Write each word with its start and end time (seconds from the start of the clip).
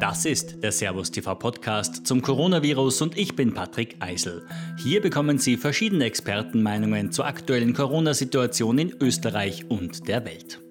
Das 0.00 0.24
ist 0.24 0.62
der 0.62 0.72
Servus 0.72 1.10
TV 1.10 1.34
Podcast 1.34 2.06
zum 2.06 2.22
Coronavirus 2.22 3.02
und 3.02 3.18
ich 3.18 3.36
bin 3.36 3.52
Patrick 3.52 3.96
Eisel. 4.00 4.46
Hier 4.78 5.02
bekommen 5.02 5.36
Sie 5.36 5.58
verschiedene 5.58 6.06
Expertenmeinungen 6.06 7.12
zur 7.12 7.26
aktuellen 7.26 7.74
Corona-Situation 7.74 8.78
in 8.78 8.94
Österreich 8.98 9.68
und 9.68 10.08
der 10.08 10.24
Welt. 10.24 10.62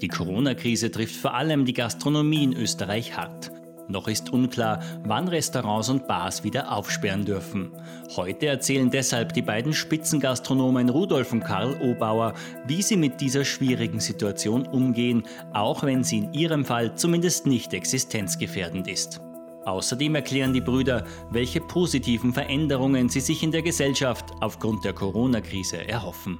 Die 0.00 0.08
Corona-Krise 0.08 0.90
trifft 0.90 1.16
vor 1.16 1.34
allem 1.34 1.66
die 1.66 1.74
Gastronomie 1.74 2.42
in 2.42 2.56
Österreich 2.56 3.18
hart. 3.18 3.52
Noch 3.90 4.06
ist 4.06 4.32
unklar, 4.32 4.80
wann 5.02 5.26
Restaurants 5.26 5.88
und 5.88 6.06
Bars 6.06 6.44
wieder 6.44 6.72
aufsperren 6.72 7.24
dürfen. 7.24 7.72
Heute 8.14 8.46
erzählen 8.46 8.88
deshalb 8.88 9.32
die 9.32 9.42
beiden 9.42 9.72
Spitzengastronomen 9.72 10.88
Rudolf 10.88 11.32
und 11.32 11.40
Karl 11.40 11.76
Obauer, 11.82 12.34
wie 12.66 12.82
sie 12.82 12.96
mit 12.96 13.20
dieser 13.20 13.44
schwierigen 13.44 13.98
Situation 13.98 14.64
umgehen, 14.66 15.24
auch 15.52 15.82
wenn 15.82 16.04
sie 16.04 16.18
in 16.18 16.32
ihrem 16.32 16.64
Fall 16.64 16.94
zumindest 16.94 17.46
nicht 17.46 17.74
existenzgefährdend 17.74 18.86
ist. 18.86 19.20
Außerdem 19.64 20.14
erklären 20.14 20.54
die 20.54 20.60
Brüder, 20.60 21.04
welche 21.30 21.60
positiven 21.60 22.32
Veränderungen 22.32 23.08
sie 23.08 23.20
sich 23.20 23.42
in 23.42 23.50
der 23.50 23.62
Gesellschaft 23.62 24.24
aufgrund 24.40 24.84
der 24.84 24.92
Corona-Krise 24.92 25.86
erhoffen. 25.86 26.38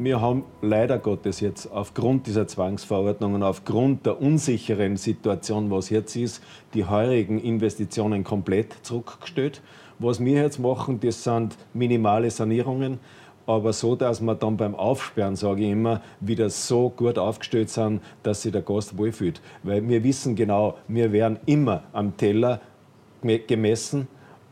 Wir 0.00 0.20
haben 0.20 0.44
leider 0.62 0.96
Gottes 0.96 1.40
jetzt 1.40 1.72
aufgrund 1.72 2.28
dieser 2.28 2.46
Zwangsverordnungen, 2.46 3.42
aufgrund 3.42 4.06
der 4.06 4.22
unsicheren 4.22 4.96
Situation, 4.96 5.72
was 5.72 5.90
jetzt 5.90 6.14
ist, 6.14 6.40
die 6.72 6.84
heurigen 6.84 7.40
Investitionen 7.40 8.22
komplett 8.22 8.74
zurückgestellt. 8.82 9.60
Was 9.98 10.24
wir 10.24 10.40
jetzt 10.40 10.60
machen, 10.60 11.00
das 11.00 11.24
sind 11.24 11.56
minimale 11.74 12.30
Sanierungen, 12.30 13.00
aber 13.44 13.72
so, 13.72 13.96
dass 13.96 14.20
wir 14.20 14.36
dann 14.36 14.56
beim 14.56 14.76
Aufsperren, 14.76 15.34
sage 15.34 15.64
ich 15.64 15.72
immer, 15.72 16.00
wieder 16.20 16.48
so 16.48 16.90
gut 16.90 17.18
aufgestellt 17.18 17.68
sind, 17.68 18.00
dass 18.22 18.42
sich 18.42 18.52
der 18.52 18.62
Gast 18.62 18.96
wohlfühlt. 18.96 19.40
Weil 19.64 19.88
wir 19.88 20.04
wissen 20.04 20.36
genau, 20.36 20.76
wir 20.86 21.10
werden 21.10 21.40
immer 21.44 21.82
am 21.92 22.16
Teller 22.16 22.60
gemessen, 23.48 24.06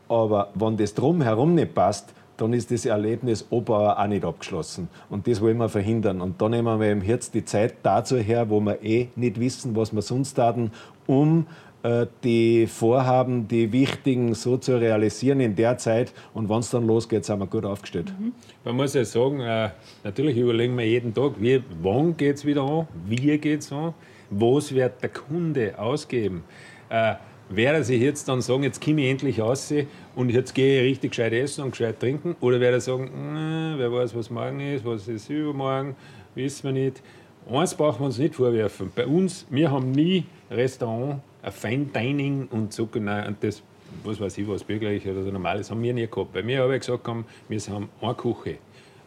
aber 0.09 0.49
wenn 0.55 0.75
das 0.75 0.93
drumherum 0.93 1.55
nicht 1.55 1.73
passt, 1.73 2.13
dann 2.37 2.53
ist 2.53 2.71
das 2.71 2.85
Erlebnis 2.85 3.47
Oper 3.49 3.99
auch 3.99 4.07
nicht 4.07 4.23
abgeschlossen. 4.23 4.87
Und 5.09 5.27
das 5.27 5.41
wollen 5.41 5.57
wir 5.57 5.69
verhindern. 5.69 6.21
Und 6.21 6.41
da 6.41 6.49
nehmen 6.49 6.79
wir 6.79 6.91
im 6.91 7.01
Herz 7.01 7.31
die 7.31 7.43
Zeit 7.43 7.75
dazu 7.83 8.17
her, 8.17 8.49
wo 8.49 8.59
wir 8.59 8.81
eh 8.83 9.09
nicht 9.15 9.39
wissen, 9.39 9.75
was 9.75 9.93
wir 9.93 10.01
sonst 10.01 10.35
taten, 10.35 10.71
um 11.07 11.47
äh, 11.83 12.05
die 12.23 12.67
Vorhaben, 12.67 13.47
die 13.47 13.71
wichtigen, 13.71 14.33
so 14.33 14.57
zu 14.57 14.79
realisieren 14.79 15.39
in 15.39 15.55
der 15.55 15.77
Zeit. 15.77 16.13
Und 16.33 16.49
wenn 16.49 16.59
es 16.59 16.69
dann 16.69 16.85
losgeht, 16.85 17.25
sind 17.25 17.39
wir 17.39 17.47
gut 17.47 17.65
aufgestellt. 17.65 18.13
Mhm. 18.19 18.33
Man 18.63 18.75
muss 18.75 18.93
ja 18.93 19.05
sagen, 19.05 19.39
äh, 19.39 19.69
natürlich 20.03 20.37
überlegen 20.37 20.77
wir 20.77 20.85
jeden 20.85 21.13
Tag, 21.13 21.33
wie, 21.39 21.61
wann 21.81 22.15
geht 22.17 22.37
es 22.37 22.45
wieder 22.45 22.63
an, 22.63 22.87
wie 23.05 23.37
geht 23.37 23.61
es 23.61 23.71
an, 23.71 23.93
was 24.29 24.73
wird 24.73 25.01
der 25.01 25.09
Kunde 25.09 25.77
ausgeben. 25.77 26.43
Äh, 26.89 27.15
Werde 27.49 27.81
sich 27.81 28.01
jetzt 28.01 28.27
dann 28.27 28.41
sagen, 28.41 28.63
jetzt 28.63 28.83
komme 28.83 29.01
ich 29.01 29.09
endlich 29.09 29.39
raus 29.39 29.73
und 30.17 30.31
jetzt 30.31 30.55
gehe 30.55 30.81
ich 30.81 30.89
richtig 30.89 31.11
gescheit 31.11 31.31
essen 31.31 31.63
und 31.63 31.71
gescheit 31.71 31.99
trinken? 31.99 32.35
Oder 32.41 32.59
werde 32.59 32.77
ich 32.77 32.83
sagen, 32.83 33.75
wer 33.77 33.91
weiß, 33.91 34.15
was 34.15 34.31
morgen 34.31 34.59
ist, 34.59 34.83
was 34.83 35.07
ist 35.07 35.29
übermorgen, 35.29 35.95
wissen 36.33 36.63
wir 36.63 36.71
nicht. 36.71 37.03
Eins 37.47 37.75
brauchen 37.75 37.99
wir 37.99 38.07
uns 38.07 38.17
nicht 38.17 38.33
vorwerfen. 38.33 38.91
Bei 38.95 39.05
uns, 39.05 39.45
wir 39.51 39.69
haben 39.69 39.91
nie 39.91 40.25
Restaurant, 40.49 41.21
ein 41.43 41.51
Fine 41.51 41.85
Dining 41.85 42.47
und 42.49 42.73
so 42.73 42.87
genau, 42.87 43.27
und 43.27 43.43
das, 43.43 43.61
was 44.03 44.19
weiß 44.19 44.39
ich, 44.39 44.47
was 44.47 44.63
bürgerlich 44.63 45.07
oder 45.07 45.23
so 45.23 45.29
normales, 45.29 45.69
haben 45.69 45.83
wir 45.83 45.93
nie 45.93 46.07
gehabt. 46.07 46.33
Bei 46.33 46.41
mir 46.41 46.63
habe 46.63 46.73
ich 46.73 46.79
gesagt, 46.81 47.07
haben, 47.07 47.23
wir 47.47 47.59
haben 47.59 47.87
eine 48.01 48.15
Küche. 48.15 48.57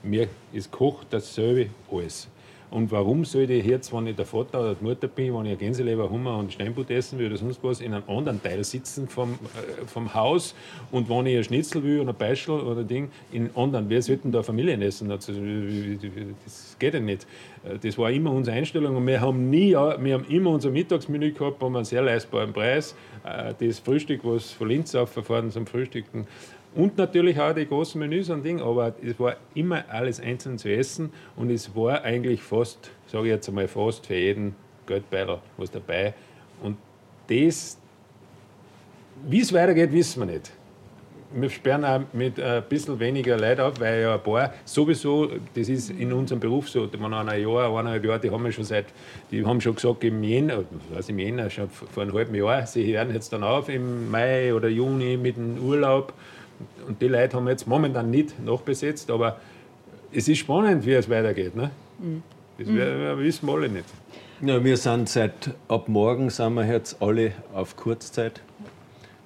Mir 0.05 0.28
ist 0.52 0.70
kocht 0.70 1.08
dasselbe 1.11 1.70
alles. 1.91 2.28
Und 2.71 2.93
warum 2.93 3.25
sollte 3.25 3.55
ich 3.55 3.67
jetzt, 3.67 3.93
wenn 3.93 4.07
ich 4.07 4.15
der 4.15 4.27
Vater 4.27 4.61
oder 4.61 4.75
die 4.77 4.85
Mutter 4.85 5.09
bin, 5.09 5.35
wenn 5.35 5.47
ich 5.47 5.59
Gänseleber, 5.59 6.09
Hummer 6.09 6.39
und 6.39 6.53
Steinbutt 6.53 6.89
essen 6.91 7.19
will 7.19 7.27
oder 7.27 7.37
sonst 7.37 7.63
was, 7.65 7.81
in 7.81 7.93
einem 7.93 8.09
anderen 8.09 8.41
Teil 8.41 8.63
sitzen 8.63 9.09
vom, 9.09 9.33
äh, 9.33 9.87
vom 9.87 10.15
Haus 10.15 10.55
und 10.93 11.09
wenn 11.09 11.27
ich 11.27 11.37
ein 11.37 11.45
Schnitzel 11.45 11.83
will 11.83 12.01
oder 12.01 12.11
ein 12.11 12.17
Beischel 12.17 12.61
oder 12.61 12.81
ein 12.81 12.87
Ding, 12.87 13.11
in 13.33 13.51
anderen, 13.57 13.89
wer 13.89 14.01
sollte 14.03 14.29
da 14.29 14.42
Familienessen? 14.45 15.11
Also, 15.11 15.33
das 16.45 16.77
geht 16.79 16.95
ja 16.95 17.01
nicht. 17.01 17.27
Äh, 17.64 17.79
das 17.79 17.98
war 17.98 18.11
immer 18.11 18.30
unsere 18.30 18.57
Einstellung 18.57 18.97
und 18.97 19.07
wir 19.07 19.20
haben 19.20 19.51
nie, 19.51 19.73
wir 19.73 20.14
haben 20.14 20.25
immer 20.29 20.51
unser 20.51 20.70
Mittagsmenü 20.70 21.33
gehabt, 21.33 21.61
um 21.63 21.75
einen 21.75 21.85
sehr 21.85 22.03
leistbaren 22.03 22.53
Preis. 22.53 22.95
Äh, 23.25 23.53
das 23.59 23.80
Frühstück, 23.80 24.20
was 24.23 24.53
von 24.53 24.69
Linz 24.69 24.95
aufgefahren 24.95 25.51
zum 25.51 25.67
Frühstücken, 25.67 26.29
und 26.75 26.97
natürlich 26.98 27.39
auch 27.41 27.53
die 27.53 27.67
großen 27.67 27.98
Menüs 27.98 28.31
und 28.31 28.45
Ding, 28.45 28.61
aber 28.61 28.95
es 29.03 29.19
war 29.19 29.36
immer 29.55 29.85
alles 29.89 30.20
einzeln 30.20 30.57
zu 30.57 30.73
essen 30.73 31.13
und 31.36 31.51
es 31.51 31.75
war 31.75 32.05
eigentlich 32.05 32.42
fast, 32.42 32.91
sage 33.07 33.25
ich 33.25 33.31
jetzt 33.31 33.48
einmal, 33.48 33.67
fast 33.67 34.07
für 34.07 34.14
jeden 34.14 34.55
Geldbeutel 34.86 35.39
was 35.57 35.70
dabei. 35.70 36.14
Und 36.63 36.77
das, 37.29 37.77
wie 39.27 39.41
es 39.41 39.53
weitergeht, 39.53 39.92
wissen 39.92 40.20
wir 40.20 40.33
nicht. 40.33 40.53
Wir 41.33 41.48
sperren 41.48 41.85
auch 41.85 42.01
mit 42.13 42.41
ein 42.41 42.64
bisschen 42.69 42.98
weniger 42.98 43.36
Leute 43.36 43.64
auf, 43.64 43.79
weil 43.79 44.03
ja 44.03 44.14
ein 44.14 44.23
paar 44.23 44.53
sowieso, 44.64 45.29
das 45.55 45.69
ist 45.69 45.91
in 45.91 46.13
unserem 46.13 46.41
Beruf 46.41 46.69
so, 46.69 46.89
man 46.98 47.14
ein 47.14 47.41
Jahr, 47.41 47.69
eineinhalb 47.70 48.05
Jahre, 48.05 48.20
die 48.20 48.30
haben 48.30 48.45
wir 48.45 48.51
schon 48.51 48.64
seit, 48.64 48.86
die 49.30 49.45
haben 49.45 49.61
schon 49.61 49.77
gesagt 49.77 50.03
im 50.03 50.23
Jänner, 50.25 50.64
was 50.92 51.09
im 51.09 51.20
Jänner, 51.20 51.48
schon 51.48 51.69
vor 51.69 52.03
einem 52.03 52.14
halben 52.14 52.35
Jahr, 52.35 52.67
sie 52.67 52.97
hören 52.97 53.14
jetzt 53.14 53.33
dann 53.33 53.45
auf 53.45 53.69
im 53.69 54.11
Mai 54.11 54.53
oder 54.53 54.69
Juni 54.69 55.17
mit 55.17 55.36
dem 55.36 55.59
Urlaub 55.59 56.13
und 56.87 57.01
die 57.01 57.09
Leute 57.09 57.37
haben 57.37 57.45
wir 57.45 57.53
jetzt 57.53 57.67
momentan 57.67 58.11
nicht 58.11 58.39
nachbesetzt, 58.45 59.11
aber 59.11 59.39
es 60.13 60.29
ist 60.29 60.39
spannend, 60.39 60.85
wie 60.85 60.93
es 60.93 61.09
weitergeht. 61.09 61.55
Ne? 61.55 61.71
Mhm. 61.98 62.23
Das 62.59 62.69
wir, 62.69 63.19
wissen 63.19 63.47
wir 63.47 63.55
alle 63.55 63.69
nicht. 63.69 63.87
Ja, 64.43 64.63
wir 64.63 64.77
sind 64.77 65.09
seit 65.09 65.55
ab 65.69 65.89
morgen 65.89 66.31
sind 66.31 66.55
wir 66.55 66.67
jetzt 66.67 67.01
alle 67.01 67.33
auf 67.53 67.77
Kurzzeit, 67.77 68.41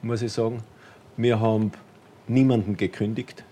muss 0.03 0.23
ich 0.23 0.33
sagen. 0.33 0.63
Wir 1.17 1.41
haben 1.41 1.73
niemanden 2.27 2.77
gekündigt. 2.77 3.45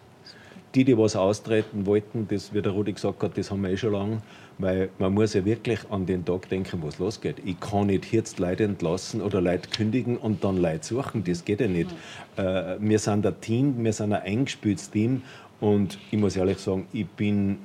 Die, 0.74 0.84
die 0.84 0.96
was 0.96 1.16
austreten 1.16 1.86
wollten, 1.86 2.26
das, 2.28 2.54
wie 2.54 2.62
der 2.62 2.72
Rudi 2.72 2.92
gesagt 2.92 3.22
hat, 3.22 3.36
das 3.36 3.50
haben 3.50 3.62
wir 3.62 3.70
eh 3.70 3.76
schon 3.76 3.92
lange. 3.92 4.22
Weil 4.62 4.90
man 5.00 5.12
muss 5.12 5.34
ja 5.34 5.44
wirklich 5.44 5.80
an 5.90 6.06
den 6.06 6.24
Tag 6.24 6.48
denken, 6.48 6.82
wo 6.82 6.88
es 6.88 7.00
losgeht. 7.00 7.36
Ich 7.44 7.58
kann 7.58 7.88
nicht 7.88 8.12
jetzt 8.12 8.38
Leute 8.38 8.62
entlassen 8.62 9.20
oder 9.20 9.40
Leute 9.40 9.68
kündigen 9.68 10.16
und 10.16 10.44
dann 10.44 10.56
Leute 10.56 10.86
suchen. 10.86 11.24
Das 11.24 11.44
geht 11.44 11.60
ja 11.60 11.66
nicht. 11.66 11.90
Äh, 12.36 12.76
wir 12.78 13.00
sind 13.00 13.26
ein 13.26 13.40
Team, 13.40 13.82
wir 13.82 13.92
sind 13.92 14.12
ein 14.12 14.22
eingespieltes 14.22 14.90
Team. 14.90 15.22
Und 15.60 15.98
ich 16.12 16.18
muss 16.18 16.36
ehrlich 16.36 16.58
sagen, 16.58 16.86
ich 16.92 17.08
bin 17.08 17.58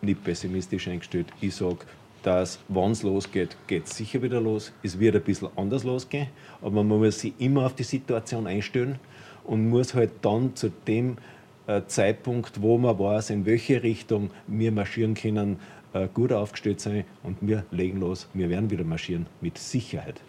nicht 0.00 0.24
pessimistisch 0.24 0.88
eingestellt. 0.88 1.26
Ich 1.42 1.54
sage, 1.54 1.80
dass, 2.22 2.58
wenn 2.68 2.92
es 2.92 3.02
losgeht, 3.02 3.56
geht 3.66 3.84
es 3.84 3.96
sicher 3.96 4.22
wieder 4.22 4.40
los. 4.40 4.72
Es 4.82 4.98
wird 4.98 5.16
ein 5.16 5.22
bisschen 5.22 5.48
anders 5.56 5.84
losgehen, 5.84 6.28
aber 6.62 6.82
man 6.82 6.98
muss 6.98 7.20
sich 7.20 7.34
immer 7.38 7.66
auf 7.66 7.74
die 7.74 7.82
Situation 7.82 8.46
einstellen 8.46 8.98
und 9.44 9.68
muss 9.68 9.94
halt 9.94 10.12
dann 10.22 10.56
zu 10.56 10.70
dem 10.86 11.18
äh, 11.66 11.82
Zeitpunkt, 11.86 12.62
wo 12.62 12.78
man 12.78 12.98
weiß, 12.98 13.30
in 13.30 13.46
welche 13.46 13.82
Richtung 13.82 14.30
wir 14.46 14.72
marschieren 14.72 15.14
können, 15.14 15.58
äh, 15.92 16.08
gut 16.12 16.32
aufgestellt 16.32 16.80
sein 16.80 17.04
und 17.22 17.38
wir 17.40 17.64
legen 17.70 18.00
los. 18.00 18.28
Wir 18.34 18.48
werden 18.48 18.70
wieder 18.70 18.84
marschieren, 18.84 19.26
mit 19.40 19.58
Sicherheit. 19.58 20.20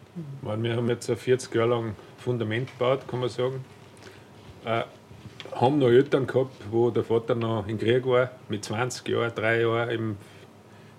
Wir 0.44 0.76
haben 0.76 0.90
jetzt 0.90 1.10
40 1.10 1.54
Jahre 1.54 1.70
lang 1.70 1.96
Fundament 2.18 2.70
gebaut, 2.72 3.08
kann 3.08 3.22
man 3.22 3.30
sagen. 3.30 3.64
Äh, 4.66 4.84
haben 5.54 5.80
noch 5.80 5.90
Eltern 5.90 6.28
gehabt, 6.28 6.56
wo 6.70 6.90
der 6.90 7.04
Vater 7.04 7.36
noch 7.36 7.68
im 7.68 7.78
Krieg 7.78 8.06
war, 8.06 8.32
mit 8.50 8.64
20 8.64 9.08
Jahren, 9.08 9.32
drei 9.36 9.62
Jahren 9.62 9.90
im 9.90 10.18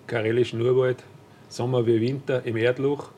karelischen 0.07 0.61
Urwald, 0.61 1.03
Sommer 1.49 1.85
wie 1.85 2.01
Winter 2.01 2.45
im 2.45 2.57
Erdloch. 2.57 3.11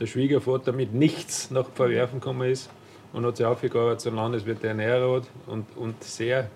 Der 0.00 0.06
Schwiegervater 0.06 0.72
mit 0.72 0.94
nichts 0.94 1.50
nach 1.50 1.68
Verwerfen 1.70 2.20
gekommen 2.20 2.50
ist 2.50 2.70
und 3.12 3.26
hat 3.26 3.36
sich 3.36 3.46
aufgearbeitet 3.46 4.00
zum 4.00 4.16
Landesveterinärrat 4.16 5.24
und, 5.46 5.66
und 5.76 6.02
sehr 6.02 6.50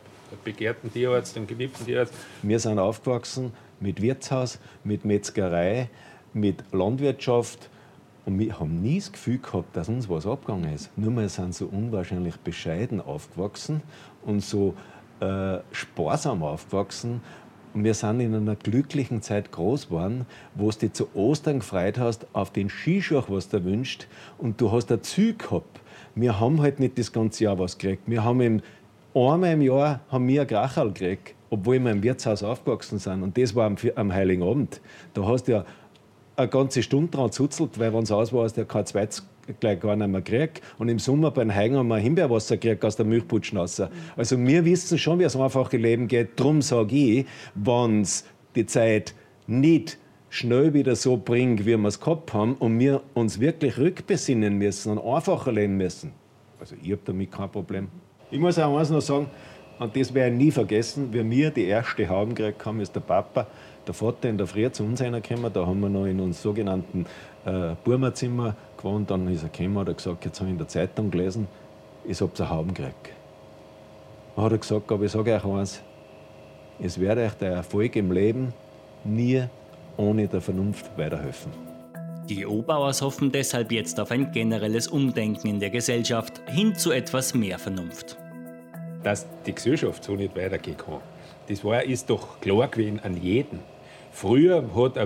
begehrten 0.44 0.92
Tierarzt 0.92 1.36
und 1.36 1.46
geliebten 1.46 1.84
Tierarzt. 1.84 2.14
Wir 2.42 2.58
sind 2.58 2.78
aufgewachsen 2.78 3.52
mit 3.80 4.02
Wirtshaus, 4.02 4.58
mit 4.84 5.04
Metzgerei, 5.04 5.88
mit 6.32 6.64
Landwirtschaft. 6.72 7.70
Und 8.24 8.38
wir 8.38 8.58
haben 8.58 8.82
nie 8.82 8.98
das 8.98 9.12
Gefühl 9.12 9.38
gehabt, 9.38 9.76
dass 9.76 9.88
uns 9.88 10.08
was 10.08 10.26
abgegangen 10.26 10.72
ist. 10.74 10.96
Nur 10.96 11.12
wir 11.12 11.28
sind 11.28 11.54
so 11.54 11.66
unwahrscheinlich 11.66 12.36
bescheiden 12.36 13.00
aufgewachsen 13.00 13.82
und 14.24 14.40
so 14.42 14.74
äh, 15.20 15.58
sparsam 15.70 16.42
aufgewachsen. 16.42 17.20
Und 17.72 17.84
wir 17.84 17.94
sind 17.94 18.20
in 18.20 18.34
einer 18.34 18.56
glücklichen 18.56 19.22
Zeit 19.22 19.52
groß 19.52 19.88
geworden, 19.88 20.26
wo 20.54 20.70
du 20.70 20.78
dich 20.78 20.94
zu 20.94 21.14
Ostern 21.14 21.60
gefreut 21.60 21.98
hast 21.98 22.26
auf 22.32 22.50
den 22.50 22.70
Skischuh, 22.70 23.22
was 23.28 23.48
du 23.48 23.64
wünscht. 23.64 24.08
Und 24.38 24.60
du 24.60 24.72
hast 24.72 24.90
ein 24.90 25.02
Ziel 25.02 25.36
gehabt. 25.36 25.80
Wir 26.14 26.40
haben 26.40 26.60
halt 26.62 26.80
nicht 26.80 26.98
das 26.98 27.12
ganze 27.12 27.44
Jahr 27.44 27.58
was 27.58 27.78
gekriegt. 27.78 28.04
Wir 28.06 28.24
haben 28.24 28.40
im, 28.40 28.62
einmal 29.14 29.52
im 29.52 29.62
Jahr 29.62 30.00
haben 30.10 30.26
wir 30.26 30.40
ein 30.40 30.46
Krachal 30.46 30.88
gekriegt 30.88 31.35
obwohl 31.50 31.78
wir 31.78 31.90
im 31.90 32.02
Wirtshaus 32.02 32.42
aufgewachsen 32.42 32.98
sind. 32.98 33.22
Und 33.22 33.36
das 33.38 33.54
war 33.54 33.66
am, 33.66 33.76
am 33.94 34.12
Heiligen 34.12 34.42
Abend. 34.42 34.80
Da 35.14 35.26
hast 35.26 35.44
du 35.44 35.52
ja 35.52 35.64
eine 36.36 36.48
ganze 36.48 36.82
Stunde 36.82 37.10
dran 37.10 37.32
zuzelt, 37.32 37.78
weil 37.78 37.92
wenn 37.94 38.02
es 38.02 38.12
aus 38.12 38.32
war, 38.32 38.44
hast 38.44 38.56
du 38.56 38.62
ja 38.62 38.66
kein 38.66 38.84
zweites 38.86 39.26
gleich 39.60 39.80
gar 39.80 39.96
nicht 39.96 40.08
mehr 40.08 40.20
gekriegt. 40.20 40.62
Und 40.78 40.88
im 40.88 40.98
Sommer 40.98 41.30
beim 41.30 41.54
Heigen 41.54 41.76
haben 41.76 41.88
wir 41.88 41.98
Himbeerwasser 41.98 42.56
gekriegt 42.56 42.84
aus 42.84 42.96
der 42.96 43.06
Milchputschen 43.06 43.58
raus. 43.58 43.80
Also 44.16 44.38
wir 44.38 44.64
wissen 44.64 44.98
schon, 44.98 45.18
wie 45.18 45.24
es 45.24 45.36
einfache 45.36 45.76
Leben 45.76 46.08
geht. 46.08 46.38
Darum 46.38 46.62
sage 46.62 46.96
ich, 46.96 47.26
wenn 47.54 48.02
es 48.02 48.24
die 48.54 48.66
Zeit 48.66 49.14
nicht 49.46 49.98
schnell 50.28 50.74
wieder 50.74 50.96
so 50.96 51.16
bringt, 51.16 51.60
wie 51.60 51.76
wir 51.76 51.88
es 51.88 52.00
gehabt 52.00 52.34
haben 52.34 52.54
und 52.54 52.78
wir 52.78 53.02
uns 53.14 53.40
wirklich 53.40 53.78
rückbesinnen 53.78 54.58
müssen 54.58 54.98
und 54.98 55.14
einfacher 55.14 55.52
leben 55.52 55.76
müssen. 55.76 56.12
Also 56.58 56.74
ich 56.82 56.90
habe 56.90 57.02
damit 57.04 57.30
kein 57.30 57.50
Problem. 57.50 57.88
Ich 58.30 58.40
muss 58.40 58.58
auch 58.58 58.76
eins 58.76 58.90
noch 58.90 59.00
sagen, 59.00 59.28
und 59.78 59.94
das 59.96 60.14
werde 60.14 60.34
ich 60.34 60.38
nie 60.38 60.50
vergessen, 60.50 61.12
wie 61.12 61.28
wir 61.30 61.50
die 61.50 61.66
erste 61.66 62.08
Hauben 62.08 62.34
gekriegt 62.34 62.64
haben, 62.64 62.80
ist 62.80 62.94
der 62.94 63.00
Papa, 63.00 63.46
der 63.86 63.94
Vater 63.94 64.28
in 64.28 64.38
der 64.38 64.46
Früh 64.46 64.70
zu 64.70 64.84
uns 64.84 65.00
reingekommen. 65.02 65.52
Da 65.52 65.66
haben 65.66 65.80
wir 65.80 65.88
noch 65.88 66.06
in 66.06 66.18
unserem 66.18 66.32
sogenannten 66.32 67.06
äh, 67.44 67.74
Burmerzimmer 67.84 68.56
gewohnt. 68.76 69.10
Dann 69.10 69.28
ist 69.28 69.42
er 69.42 69.50
gekommen 69.50 69.76
und 69.76 69.88
hat 69.88 69.96
gesagt, 69.96 70.24
jetzt 70.24 70.40
habe 70.40 70.48
ich 70.48 70.52
in 70.52 70.58
der 70.58 70.68
Zeitung 70.68 71.10
gelesen, 71.10 71.46
ich 72.04 72.20
habe 72.20 72.32
eine 72.38 72.50
Hauben 72.50 72.74
gekriegt. 72.74 73.10
Dann 74.34 74.44
hat 74.44 74.52
er 74.52 74.58
gesagt, 74.58 74.90
aber 74.90 75.04
ich 75.04 75.12
sage 75.12 75.34
euch 75.34 75.44
eins, 75.44 75.82
es 76.82 76.98
wird 76.98 77.18
euch 77.18 77.32
der 77.34 77.52
Erfolg 77.52 77.96
im 77.96 78.12
Leben 78.12 78.52
nie 79.04 79.44
ohne 79.96 80.26
der 80.26 80.40
Vernunft 80.40 80.86
weiterhelfen. 80.96 81.52
Die 82.28 82.44
Obauers 82.44 83.02
hoffen 83.02 83.30
deshalb 83.30 83.70
jetzt 83.70 84.00
auf 84.00 84.10
ein 84.10 84.32
generelles 84.32 84.88
Umdenken 84.88 85.46
in 85.46 85.60
der 85.60 85.70
Gesellschaft 85.70 86.42
hin 86.48 86.74
zu 86.74 86.90
etwas 86.90 87.34
mehr 87.34 87.58
Vernunft. 87.58 88.18
Dass 89.06 89.24
die 89.46 89.54
Gesellschaft 89.54 90.02
so 90.02 90.16
nicht 90.16 90.34
weitergehen 90.34 90.76
kann, 90.76 90.98
das 91.46 91.62
war, 91.62 91.84
ist 91.84 92.10
doch 92.10 92.40
klar 92.40 92.66
gewesen 92.66 92.98
an 93.04 93.16
jeden. 93.16 93.60
Früher 94.10 94.64
hat, 94.74 94.96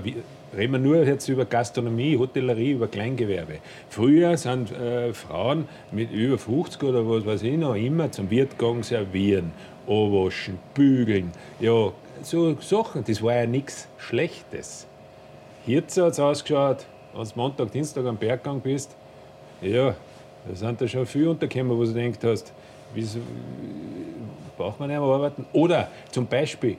reden 0.56 0.72
wir 0.72 0.78
nur 0.78 1.04
jetzt 1.04 1.28
über 1.28 1.44
Gastronomie, 1.44 2.16
Hotellerie, 2.16 2.70
über 2.70 2.88
Kleingewerbe. 2.88 3.58
Früher 3.90 4.38
sind 4.38 4.72
äh, 4.72 5.12
Frauen 5.12 5.68
mit 5.92 6.10
über 6.12 6.38
50 6.38 6.82
oder 6.82 7.06
was 7.06 7.26
weiß 7.26 7.42
ich 7.42 7.58
noch 7.58 7.74
immer 7.74 8.10
zum 8.10 8.30
Wirt 8.30 8.58
gegangen, 8.58 8.82
servieren, 8.82 9.52
anwaschen, 9.86 10.58
bügeln. 10.72 11.30
Ja, 11.58 11.92
so 12.22 12.56
Sachen, 12.58 13.04
das 13.04 13.22
war 13.22 13.34
ja 13.34 13.44
nichts 13.44 13.86
Schlechtes. 13.98 14.86
Jetzt 15.66 15.98
hat 15.98 16.12
es 16.12 16.20
ausgeschaut, 16.20 16.86
du 17.12 17.36
Montag, 17.36 17.70
Dienstag 17.70 18.06
am 18.06 18.16
Berg 18.16 18.44
gegangen 18.44 18.62
bist, 18.62 18.96
ja, 19.60 19.94
da 20.48 20.54
sind 20.54 20.80
da 20.80 20.88
schon 20.88 21.04
viele 21.04 21.28
untergekommen, 21.32 21.76
wo 21.76 21.84
du 21.84 21.92
gedacht 21.92 22.24
hast, 22.24 22.54
wieso 22.94 23.20
braucht 24.56 24.78
man 24.80 24.88
nicht 24.88 24.98
mehr 24.98 25.08
arbeiten? 25.08 25.46
Oder 25.52 25.88
zum 26.10 26.26
Beispiel, 26.26 26.76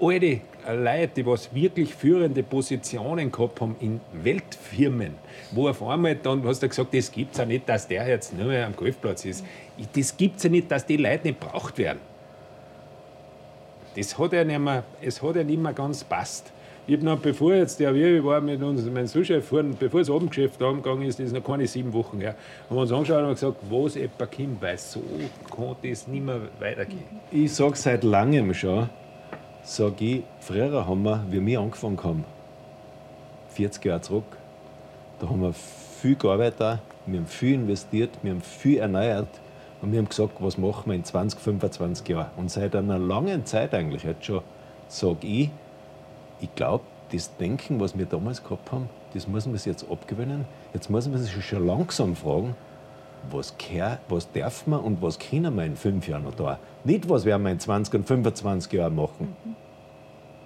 alte 0.00 0.40
Leute, 0.66 1.08
die 1.16 1.26
was 1.26 1.54
wirklich 1.54 1.94
führende 1.94 2.42
Positionen 2.42 3.30
gehabt 3.30 3.60
haben 3.60 3.76
in 3.80 4.00
Weltfirmen, 4.12 5.14
wo 5.52 5.68
auf 5.68 5.82
einmal 5.82 6.16
dann, 6.16 6.44
hast 6.44 6.62
du 6.62 6.68
gesagt, 6.68 6.94
das 6.94 7.12
gibt 7.12 7.32
es 7.32 7.38
ja 7.38 7.46
nicht, 7.46 7.68
dass 7.68 7.86
der 7.86 8.08
jetzt 8.08 8.36
nur 8.36 8.46
mehr 8.46 8.66
am 8.66 8.74
Golfplatz 8.74 9.24
ist. 9.24 9.44
Das 9.94 10.16
gibt 10.16 10.38
es 10.38 10.44
ja 10.44 10.50
nicht, 10.50 10.70
dass 10.70 10.86
die 10.86 10.96
Leute 10.96 11.28
nicht 11.28 11.40
braucht 11.40 11.78
werden. 11.78 12.00
Das 13.96 14.18
hat 14.18 14.32
ja 14.32 14.42
nicht 14.42 14.58
mehr, 14.58 14.82
es 15.00 15.22
hat 15.22 15.36
ja 15.36 15.44
nicht 15.44 15.60
mehr 15.60 15.72
ganz 15.72 16.02
passt. 16.02 16.52
Ich 16.86 16.96
habe 16.96 17.06
noch, 17.06 17.18
bevor 17.18 17.54
jetzt 17.54 17.80
der 17.80 17.94
wir 17.94 18.22
war 18.22 18.42
mit 18.42 18.62
uns, 18.62 18.84
mein 18.84 19.06
Zuschef, 19.06 19.48
bevor 19.78 20.00
das 20.00 20.10
Abendgeschäft 20.10 20.62
angegangen 20.62 21.08
ist, 21.08 21.18
das 21.18 21.28
ist 21.28 21.32
noch 21.32 21.42
keine 21.42 21.66
sieben 21.66 21.90
Wochen 21.94 22.20
her, 22.20 22.34
haben 22.68 22.76
wir 22.76 22.82
uns 22.82 22.92
angeschaut 22.92 23.24
und 23.24 23.30
gesagt, 23.30 23.56
was 23.70 23.96
etwa 23.96 24.26
kommt, 24.26 24.60
weil 24.60 24.76
so 24.76 25.00
kann 25.50 25.76
das 25.82 26.06
nicht 26.06 26.26
mehr 26.26 26.40
weitergehen. 26.58 27.04
Ich 27.30 27.54
sage 27.54 27.74
seit 27.76 28.04
langem 28.04 28.52
schon, 28.52 28.90
sage 29.62 30.04
ich, 30.04 30.22
früher 30.40 30.86
haben 30.86 31.02
wir, 31.04 31.24
wie 31.30 31.46
wir 31.46 31.60
angefangen 31.60 32.02
haben, 32.02 32.24
40 33.54 33.82
Jahre 33.82 34.02
zurück, 34.02 34.36
da 35.20 35.28
haben 35.30 35.40
wir 35.40 35.54
viel 35.54 36.16
gearbeitet, 36.16 36.80
wir 37.06 37.18
haben 37.18 37.26
viel 37.26 37.54
investiert, 37.54 38.10
wir 38.22 38.32
haben 38.32 38.42
viel 38.42 38.76
erneuert 38.76 39.28
und 39.80 39.90
wir 39.90 40.00
haben 40.00 40.08
gesagt, 40.10 40.34
was 40.38 40.58
machen 40.58 40.90
wir 40.90 40.96
in 40.96 41.04
20, 41.04 41.40
25 41.40 42.06
Jahren. 42.08 42.30
Und 42.36 42.50
seit 42.50 42.76
einer 42.76 42.98
langen 42.98 43.46
Zeit 43.46 43.72
eigentlich 43.72 44.02
jetzt 44.02 44.26
schon, 44.26 44.42
sage 44.88 45.26
ich, 45.26 45.50
ich 46.40 46.54
glaube, 46.54 46.84
das 47.12 47.36
Denken, 47.36 47.80
was 47.80 47.96
wir 47.96 48.06
damals 48.06 48.42
gehabt 48.42 48.72
haben, 48.72 48.88
das 49.12 49.28
muss 49.28 49.46
man 49.46 49.56
sich 49.56 49.66
jetzt 49.66 49.90
abgewöhnen. 49.90 50.44
Jetzt 50.72 50.90
muss 50.90 51.08
man 51.08 51.18
sich 51.18 51.44
schon 51.44 51.66
langsam 51.66 52.16
fragen, 52.16 52.56
was, 53.30 53.56
kann, 53.56 53.98
was 54.08 54.30
darf 54.32 54.66
man 54.66 54.80
und 54.80 55.00
was 55.00 55.18
können 55.18 55.54
wir 55.54 55.64
in 55.64 55.76
fünf 55.76 56.08
Jahren 56.08 56.24
noch 56.24 56.34
da? 56.34 56.58
Nicht, 56.82 57.08
was 57.08 57.24
werden 57.24 57.42
wir 57.44 57.52
in 57.52 57.60
20 57.60 57.94
und 57.94 58.06
25 58.06 58.72
Jahren 58.72 58.94
machen. 58.94 59.36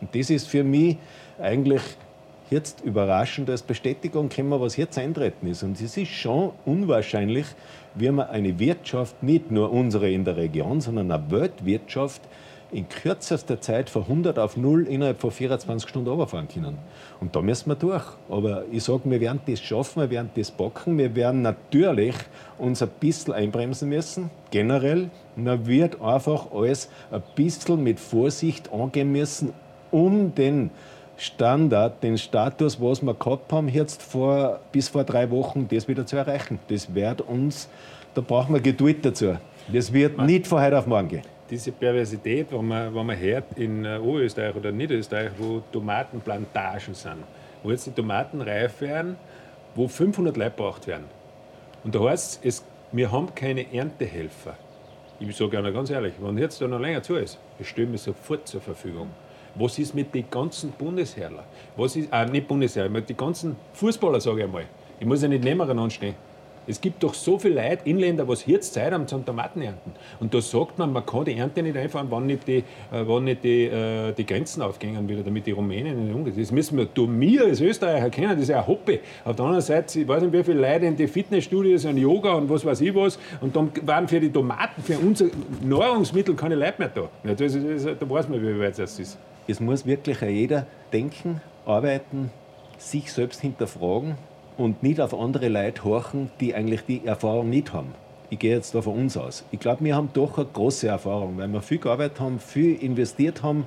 Und 0.00 0.14
das 0.14 0.31
ist 0.31 0.46
für 0.46 0.62
mich 0.62 0.96
eigentlich 1.40 1.82
jetzt 2.50 2.81
überraschend 2.82 3.50
als 3.50 3.62
Bestätigung 3.62 4.29
können 4.29 4.50
was 4.50 4.76
jetzt 4.76 4.96
eintreten 4.99 5.46
ist. 5.49 5.62
Und 5.62 5.81
es 5.81 5.96
ist 5.96 6.11
schon 6.11 6.52
unwahrscheinlich, 6.64 7.46
wie 7.94 8.11
man 8.11 8.29
eine 8.29 8.58
Wirtschaft, 8.58 9.23
nicht 9.23 9.50
nur 9.50 9.73
unsere 9.73 10.11
in 10.11 10.25
der 10.25 10.37
Region, 10.37 10.81
sondern 10.81 11.11
eine 11.11 11.31
Weltwirtschaft 11.31 12.23
in 12.70 12.88
kürzester 12.88 13.61
Zeit 13.61 13.88
von 13.88 14.03
100 14.03 14.38
auf 14.38 14.56
0 14.56 14.87
innerhalb 14.87 15.20
von 15.20 15.31
24 15.31 15.88
Stunden 15.88 16.09
runterfahren 16.09 16.49
können. 16.49 16.79
Und 17.20 17.35
da 17.35 17.41
müssen 17.41 17.70
wir 17.70 17.76
durch. 17.76 18.05
Aber 18.29 18.65
ich 18.70 18.85
sage, 18.85 19.03
wir 19.05 19.20
werden 19.20 19.41
das 19.47 19.61
schaffen, 19.61 20.03
wir 20.03 20.11
werden 20.11 20.31
das 20.35 20.50
packen. 20.50 20.99
Wir 20.99 21.15
werden 21.15 21.43
natürlich 21.43 22.15
uns 22.59 22.82
ein 22.82 22.91
bisschen 23.00 23.32
einbremsen 23.32 23.88
müssen, 23.88 24.31
generell. 24.50 25.11
Man 25.37 25.67
wird 25.67 26.00
einfach 26.03 26.53
alles 26.53 26.91
ein 27.11 27.23
bisschen 27.35 27.82
mit 27.82 27.99
Vorsicht 27.99 28.71
angehen 28.73 29.12
müssen, 29.12 29.53
um 29.91 30.35
den 30.35 30.71
Standard, 31.17 32.03
den 32.03 32.19
Status, 32.19 32.81
was 32.81 33.03
wir 33.03 33.14
gehabt 33.14 33.53
haben, 33.53 33.69
jetzt 33.69 34.03
vor, 34.03 34.61
bis 34.71 34.88
vor 34.88 35.05
drei 35.05 35.31
Wochen, 35.31 35.67
das 35.69 35.88
wieder 35.88 36.06
zu 36.06 36.17
erreichen. 36.17 36.61
Das 36.69 36.94
wird 36.94 37.23
uns, 37.23 37.69
da 38.14 38.21
brauchen 38.21 38.55
wir 38.55 38.61
Geduld 38.61 39.05
dazu. 39.05 39.37
Das 39.73 39.93
wird 39.93 40.19
nicht 40.19 40.47
von 40.47 40.61
heute 40.61 40.79
auf 40.79 40.87
morgen 40.87 41.09
gehen 41.09 41.38
diese 41.50 41.73
Perversität, 41.73 42.53
wenn 42.53 42.67
man, 42.67 42.95
wenn 42.95 43.06
man 43.06 43.19
hört 43.19 43.56
in 43.56 43.85
äh, 43.85 43.99
Oberösterreich 43.99 44.55
oder 44.55 44.73
Niederösterreich, 44.73 45.31
wo 45.39 45.62
Tomatenplantagen 45.73 46.95
sind, 46.95 47.25
wo 47.62 47.71
jetzt 47.71 47.87
die 47.87 47.93
Tomaten 47.93 48.41
reif 48.41 48.81
werden, 48.81 49.17
wo 49.75 49.89
500 49.89 50.37
Leute 50.37 50.55
braucht 50.56 50.87
werden. 50.87 51.05
Und 51.85 51.95
da 51.95 52.00
heißt 52.00 52.45
es, 52.45 52.65
wir 52.93 53.11
haben 53.11 53.35
keine 53.35 53.73
Erntehelfer. 53.73 54.56
Ich 55.21 55.37
sage 55.37 55.50
gerne 55.50 55.73
ganz 55.73 55.91
ehrlich, 55.91 56.15
wenn 56.21 56.39
jetzt 56.39 56.61
da 56.61 56.69
noch 56.69 56.81
länger 56.81 57.03
zu 57.03 57.17
ist, 57.17 57.39
ich 57.59 57.69
stelle 57.69 57.89
mir 57.89 57.99
sofort 57.99 58.47
zur 58.47 58.61
Verfügung. 58.61 59.11
Was 59.55 59.79
ist 59.79 59.95
mit 59.95 60.15
den 60.15 60.31
ganzen 60.31 60.71
Bundesherrlern? 60.73 61.45
Was 61.77 61.97
ist, 61.97 62.12
äh, 62.12 62.27
nicht 62.27 62.47
Bundesherrler, 62.47 62.91
mit 62.91 63.09
den 63.09 63.17
ganzen 63.17 63.56
Fußballer, 63.73 64.21
sage 64.21 64.39
ich 64.39 64.45
einmal. 64.45 64.65
Ich 65.00 65.06
muss 65.06 65.23
ja 65.23 65.29
nicht 65.29 65.43
nebeneinander 65.43 65.83
anstehen. 65.83 66.15
Es 66.69 66.81
gibt 66.82 67.03
doch 67.03 67.15
so 67.15 67.38
viele 67.38 67.55
Leute, 67.55 67.88
Inländer, 67.88 68.29
was 68.29 68.44
jetzt 68.44 68.75
Zeit 68.75 68.93
haben 68.93 69.06
zum 69.06 69.25
Tomaten 69.25 69.62
ernten. 69.62 69.93
Und 70.20 70.35
da 70.35 70.41
sagt 70.43 70.79
man, 70.79 70.93
man 70.93 71.06
kann 71.06 71.25
die 71.25 71.37
Ernte 71.37 71.62
nicht 71.62 71.76
einfahren, 71.79 72.09
wann 72.11 72.26
nicht 72.26 72.47
die, 72.47 72.59
äh, 72.59 72.62
wann 72.91 73.25
nicht 73.25 73.43
die, 73.43 73.65
äh, 73.65 74.12
die 74.12 74.26
Grenzen 74.26 74.61
aufgehen 74.61 75.09
wieder, 75.09 75.23
damit 75.23 75.47
die 75.47 75.53
Rumänen 75.53 76.05
nicht 76.05 76.15
umgehen. 76.15 76.35
Das 76.37 76.53
müssen 76.53 76.76
wir, 76.76 76.85
du, 76.85 77.09
wir 77.09 77.44
als 77.44 77.62
Österreicher 77.62 78.11
kennen, 78.11 78.32
das 78.32 78.43
ist 78.43 78.49
ja 78.50 78.59
ein 78.61 78.67
Hobby. 78.67 79.00
Auf 79.25 79.37
der 79.37 79.44
anderen 79.47 79.62
Seite, 79.62 80.00
ich 80.00 80.06
weiß 80.06 80.23
nicht, 80.23 80.32
wie 80.35 80.44
viele 80.44 80.61
Leute 80.61 80.85
in 80.85 80.97
die 80.97 81.06
Fitnessstudios 81.06 81.87
und 81.87 81.97
Yoga 81.97 82.35
und 82.35 82.50
was 82.50 82.64
weiß 82.64 82.83
ich 82.83 82.95
was, 82.95 83.19
und 83.40 83.57
dann 83.57 83.71
waren 83.83 84.07
für 84.07 84.21
die 84.21 84.31
Tomaten, 84.31 84.83
für 84.83 84.99
unser 84.99 85.26
Nahrungsmittel 85.62 86.35
keine 86.35 86.54
Leute 86.54 86.75
mehr 86.78 86.90
da. 86.95 87.09
Ja, 87.25 87.35
das, 87.35 87.54
das, 87.54 87.99
da 87.99 88.11
weiß 88.11 88.28
man, 88.28 88.42
wie 88.42 88.61
weit 88.61 88.78
das 88.78 88.99
ist. 88.99 89.19
Es 89.47 89.59
muss 89.59 89.87
wirklich 89.87 90.21
jeder 90.21 90.66
denken, 90.92 91.40
arbeiten, 91.64 92.31
sich 92.76 93.11
selbst 93.11 93.40
hinterfragen 93.40 94.16
und 94.59 94.83
nicht 94.83 95.00
auf 95.00 95.15
andere 95.15 95.49
Leute 95.49 95.85
horchen, 95.85 96.31
die 96.41 96.55
eigentlich 96.55 96.83
die 96.85 97.07
Erfahrung 97.07 97.49
nicht 97.49 97.73
haben. 97.73 97.95
Ich 98.29 98.38
gehe 98.38 98.55
jetzt 98.55 98.75
da 98.75 98.83
von 98.83 98.95
uns 98.95 99.17
aus. 99.17 99.45
Ich 99.53 99.61
glaube, 99.61 99.85
wir 99.85 99.97
haben 99.97 100.11
doch 100.12 100.37
eine 100.37 100.47
große 100.53 100.88
Erfahrung, 100.88 101.38
weil 101.38 101.49
wir 101.49 101.62
viel 101.62 101.79
gearbeitet 101.79 102.21
haben, 102.21 102.41
viel 102.41 102.75
investiert 102.83 103.43
haben, 103.43 103.65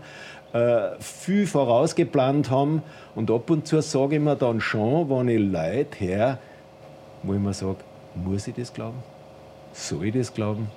äh, 0.53 0.89
viel 0.99 1.47
vorausgeplant 1.47 2.51
haben. 2.51 2.83
Und 3.15 3.31
ab 3.31 3.49
und 3.49 3.65
zu 3.65 3.81
sage 3.81 4.17
ich 4.17 4.21
mir 4.21 4.35
dann 4.35 4.61
schon, 4.61 5.09
wenn 5.09 5.29
ich 5.29 5.39
Leute 5.39 5.97
her, 5.97 6.37
wo 7.23 7.33
ich 7.33 7.39
mir 7.39 7.53
sage, 7.53 7.77
muss 8.13 8.47
ich 8.47 8.53
das 8.53 8.71
glauben? 8.71 9.01
Soll 9.73 10.05
ich 10.05 10.13
das 10.13 10.33
glauben? 10.33 10.69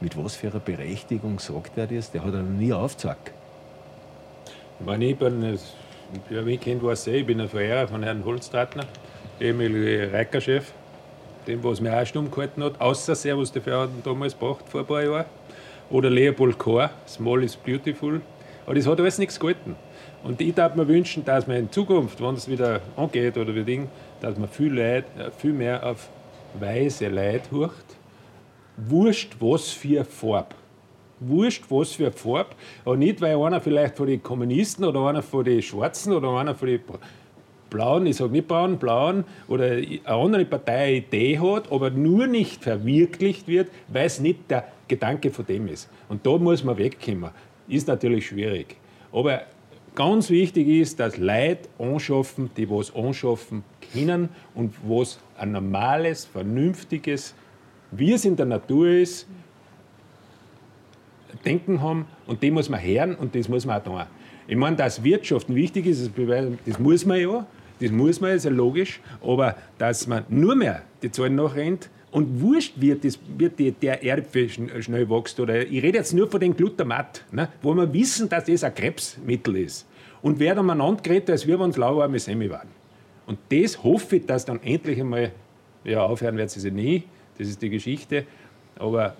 Mit 0.00 0.16
was 0.16 0.34
für 0.34 0.48
einer 0.48 0.58
Berechtigung 0.58 1.38
sagt 1.38 1.78
er 1.78 1.86
das? 1.86 2.10
Der 2.10 2.24
hat 2.24 2.34
er 2.34 2.42
noch 2.42 2.58
nie 2.58 2.72
aufgezeigt. 2.72 3.30
Ich 4.80 4.86
meine, 4.86 5.04
ich 5.04 5.16
bin, 5.16 5.56
wer 6.28 6.42
mich 6.42 6.60
kennt, 6.60 6.82
weiß 6.82 7.06
eh, 7.08 7.18
ich 7.18 7.26
bin 7.26 7.40
ein 7.40 7.48
Verehrer 7.48 7.86
von 7.86 8.02
Herrn 8.02 8.24
Holztratner 8.24 8.86
ehemalige 9.42 10.12
Reikerchef, 10.12 10.72
dem, 11.46 11.62
was 11.64 11.80
mir 11.80 12.00
auch 12.00 12.06
stumm 12.06 12.30
gehalten 12.30 12.62
hat, 12.62 12.80
außer 12.80 13.14
Servus 13.14 13.50
TV 13.50 13.82
hat 13.82 13.90
damals 14.04 14.38
gebracht, 14.38 14.64
vor 14.68 14.80
ein 14.80 14.86
paar 14.86 15.02
Jahren. 15.02 15.24
Oder 15.90 16.08
Leopold 16.08 16.58
Kohr, 16.58 16.90
Small 17.06 17.42
is 17.42 17.56
Beautiful. 17.56 18.20
Aber 18.64 18.74
das 18.74 18.86
hat 18.86 19.00
alles 19.00 19.18
nichts 19.18 19.38
gehalten. 19.38 19.76
Und 20.22 20.40
ich 20.40 20.54
darf 20.54 20.76
mir 20.76 20.86
wünschen, 20.86 21.24
dass 21.24 21.46
man 21.48 21.56
in 21.56 21.72
Zukunft, 21.72 22.22
wenn 22.22 22.34
es 22.34 22.48
wieder 22.48 22.80
angeht 22.96 23.36
oder 23.36 23.54
wie 23.54 23.64
Ding, 23.64 23.88
dass 24.20 24.38
man 24.38 24.48
viel, 24.48 24.72
Leid, 24.72 25.04
äh, 25.18 25.30
viel 25.36 25.52
mehr 25.52 25.84
auf 25.84 26.08
weise 26.58 27.08
Leid 27.08 27.50
hört. 27.50 27.72
Wurscht, 28.76 29.34
was 29.40 29.70
für 29.70 30.04
Farb. 30.04 30.54
Wurscht, 31.18 31.64
was 31.68 31.92
für 31.92 32.12
Farb. 32.12 32.54
Aber 32.84 32.96
nicht, 32.96 33.20
weil 33.20 33.36
einer 33.36 33.60
vielleicht 33.60 33.96
von 33.96 34.06
den 34.06 34.22
Kommunisten 34.22 34.84
oder 34.84 35.00
einer 35.08 35.22
von 35.22 35.44
den 35.44 35.60
Schwarzen 35.60 36.12
oder 36.12 36.30
einer 36.30 36.54
von 36.54 36.68
den 36.68 36.80
blauen, 37.72 38.06
ich 38.06 38.16
sage 38.16 38.32
nicht 38.32 38.46
braun, 38.46 38.78
blauen 38.78 39.24
oder 39.48 39.72
eine 39.72 40.06
andere 40.06 40.44
Partei 40.44 40.84
eine 40.84 40.96
Idee 40.98 41.38
hat, 41.38 41.72
aber 41.72 41.90
nur 41.90 42.26
nicht 42.26 42.62
verwirklicht 42.62 43.48
wird, 43.48 43.68
weil 43.88 44.06
es 44.06 44.20
nicht 44.20 44.50
der 44.50 44.68
Gedanke 44.86 45.30
von 45.30 45.46
dem 45.46 45.68
ist. 45.68 45.88
Und 46.08 46.26
da 46.26 46.36
muss 46.36 46.62
man 46.62 46.76
wegkommen. 46.76 47.30
Ist 47.68 47.88
natürlich 47.88 48.26
schwierig. 48.26 48.76
Aber 49.10 49.42
ganz 49.94 50.28
wichtig 50.28 50.68
ist, 50.68 51.00
dass 51.00 51.16
Leute 51.16 51.68
anschaffen, 51.78 52.50
die 52.56 52.68
was 52.68 52.94
anschaffen 52.94 53.64
können 53.92 54.28
und 54.54 54.74
was 54.86 55.18
ein 55.38 55.52
normales, 55.52 56.26
vernünftiges, 56.26 57.34
wie 57.90 58.12
es 58.12 58.24
in 58.24 58.36
der 58.36 58.46
Natur 58.46 58.88
ist, 58.88 59.26
Denken 61.46 61.80
haben 61.80 62.06
und 62.26 62.42
dem 62.42 62.54
muss 62.54 62.68
man 62.68 62.80
hören 62.80 63.14
und 63.14 63.34
das 63.34 63.48
muss 63.48 63.64
man 63.64 63.80
auch 63.80 63.84
tun. 63.84 64.02
Ich 64.46 64.56
meine, 64.56 64.76
dass 64.76 65.02
Wirtschaft 65.02 65.52
wichtig 65.52 65.86
ist, 65.86 66.10
das 66.66 66.78
muss 66.78 67.06
man 67.06 67.18
ja, 67.18 67.46
das 67.82 67.90
muss 67.90 68.20
man, 68.20 68.30
ist 68.32 68.44
ja 68.44 68.50
logisch, 68.50 69.00
aber 69.22 69.56
dass 69.78 70.06
man 70.06 70.24
nur 70.28 70.54
mehr 70.54 70.82
die 71.02 71.10
Zahlen 71.10 71.34
nachrennt 71.34 71.90
und 72.12 72.40
wurscht 72.40 72.74
wird, 72.76 73.04
das, 73.04 73.18
wird 73.36 73.58
die, 73.58 73.72
der 73.72 74.04
Erbfe 74.04 74.48
schnell 74.48 75.08
wächst, 75.10 75.40
oder 75.40 75.66
ich 75.66 75.82
rede 75.82 75.98
jetzt 75.98 76.12
nur 76.12 76.30
von 76.30 76.40
den 76.40 76.54
Glutamat, 76.54 77.24
ne, 77.32 77.48
wo 77.60 77.74
wir 77.74 77.92
wissen, 77.92 78.28
dass 78.28 78.44
das 78.44 78.62
ein 78.62 78.74
Krebsmittel 78.74 79.56
ist. 79.56 79.86
Und 80.20 80.38
wer 80.38 80.54
dann 80.54 80.70
aneinander 80.70 81.02
gerät, 81.02 81.28
als 81.28 81.46
wir 81.46 81.58
uns 81.58 81.76
lauwarme 81.76 82.18
Semi 82.18 82.48
waren. 82.48 82.68
Und 83.26 83.38
das 83.48 83.82
hoffe 83.82 84.16
ich, 84.16 84.26
dass 84.26 84.44
dann 84.44 84.62
endlich 84.62 85.00
einmal, 85.00 85.32
ja, 85.84 86.02
aufhören 86.04 86.36
wird 86.36 86.50
sie 86.50 86.70
nie, 86.70 87.02
das 87.38 87.48
ist 87.48 87.60
die 87.62 87.70
Geschichte, 87.70 88.26
aber 88.78 89.16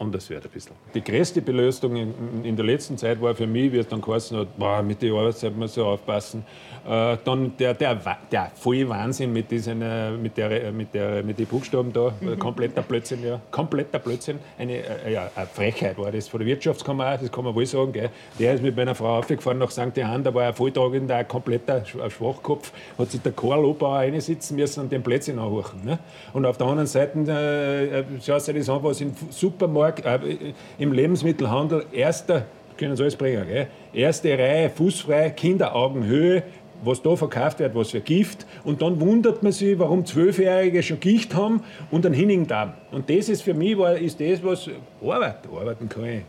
anders 0.00 0.28
wird 0.30 0.44
ein 0.44 0.50
bisschen. 0.50 0.74
Die 0.94 1.04
größte 1.04 1.42
Belastung 1.42 1.94
in, 1.96 2.14
in, 2.42 2.56
der 2.56 2.64
letzten 2.64 2.96
Zeit 2.96 3.20
war 3.20 3.34
für 3.34 3.46
mich, 3.46 3.72
wie 3.72 3.78
es 3.78 3.86
dann 3.86 4.00
geheißen 4.00 4.36
hat, 4.38 4.58
boah, 4.58 4.82
mit 4.82 5.02
der 5.02 5.12
Arbeitszeit 5.12 5.52
muss 5.52 5.58
man 5.58 5.68
so 5.68 5.86
aufpassen. 5.86 6.44
Äh, 6.88 7.18
dann 7.24 7.56
der, 7.58 7.74
der, 7.74 8.00
der 8.32 8.50
volle 8.54 8.88
Wahnsinn 8.88 9.32
mit, 9.32 9.50
diesen, 9.50 9.82
äh, 9.82 10.12
mit, 10.12 10.36
der, 10.38 10.72
mit, 10.72 10.94
der, 10.94 11.22
mit 11.22 11.38
den 11.38 11.46
Buchstaben 11.46 11.92
da, 11.92 12.14
mhm. 12.20 12.38
kompletter 12.38 12.82
Blödsinn, 12.82 13.22
ja. 13.22 13.40
Kompletter 13.50 13.98
Blödsinn. 13.98 14.38
Eine, 14.58 14.78
äh, 14.78 15.12
ja, 15.12 15.30
eine 15.34 15.46
Frechheit 15.46 15.98
war 15.98 16.10
das 16.10 16.28
von 16.28 16.40
der 16.40 16.46
Wirtschaftskammer, 16.46 17.18
das 17.18 17.30
kann 17.30 17.44
man 17.44 17.54
wohl 17.54 17.66
sagen. 17.66 17.92
Gell. 17.92 18.10
Der 18.38 18.54
ist 18.54 18.62
mit 18.62 18.74
meiner 18.76 18.94
Frau 18.94 19.18
aufgefahren 19.18 19.58
nach 19.58 19.70
St. 19.70 19.96
Johann, 19.96 20.24
da 20.24 20.32
war 20.32 20.48
ein 20.48 20.54
Volltragender, 20.54 21.16
ein 21.16 21.28
kompletter 21.28 21.84
Schwachkopf, 21.84 22.72
hat 22.96 23.10
sich 23.10 23.20
der 23.20 23.32
Karl 23.32 23.64
Obauer 23.64 23.98
reinsitzen 23.98 24.56
müssen 24.56 24.80
und 24.80 24.92
den 24.92 25.02
Plätzchen 25.02 25.38
anhuchen. 25.38 25.84
Ne? 25.84 25.98
Und 26.32 26.46
auf 26.46 26.56
der 26.56 26.66
anderen 26.66 26.86
Seite 26.86 27.20
äh, 27.30 28.20
schaust 28.22 28.48
du 28.48 28.52
dir 28.54 28.60
das 28.60 28.70
an, 28.70 28.82
was 28.82 29.00
im 29.02 29.12
Supermarkt 29.30 29.89
Supermarkt, 29.90 30.04
äh, 30.04 30.52
im 30.78 30.92
Lebensmittelhandel, 30.92 31.86
erster, 31.92 32.44
können 32.76 32.96
Sie 32.96 33.02
alles 33.02 33.16
bringen, 33.16 33.46
gell? 33.46 33.66
erste 33.92 34.36
Reihe, 34.38 34.70
fußfrei, 34.70 35.30
Kinderaugenhöhe, 35.30 36.42
was 36.82 37.02
da 37.02 37.14
verkauft 37.14 37.58
wird, 37.58 37.74
was 37.74 37.90
für 37.90 38.00
Gift. 38.00 38.46
Und 38.64 38.80
dann 38.80 39.00
wundert 39.00 39.42
man 39.42 39.52
sich, 39.52 39.78
warum 39.78 40.06
Zwölfjährige 40.06 40.82
schon 40.82 40.98
Gicht 41.00 41.34
haben 41.34 41.62
und 41.90 42.06
einen 42.06 42.14
Hinnigen 42.14 42.46
da. 42.46 42.74
Und 42.90 43.10
das 43.10 43.28
ist 43.28 43.42
für 43.42 43.54
mich 43.54 43.76
war, 43.76 43.96
ist 43.96 44.18
das, 44.20 44.42
was 44.42 44.70
Arbeit, 45.02 45.38
arbeiten 45.52 45.88
kann 45.88 46.04
ich. 46.06 46.22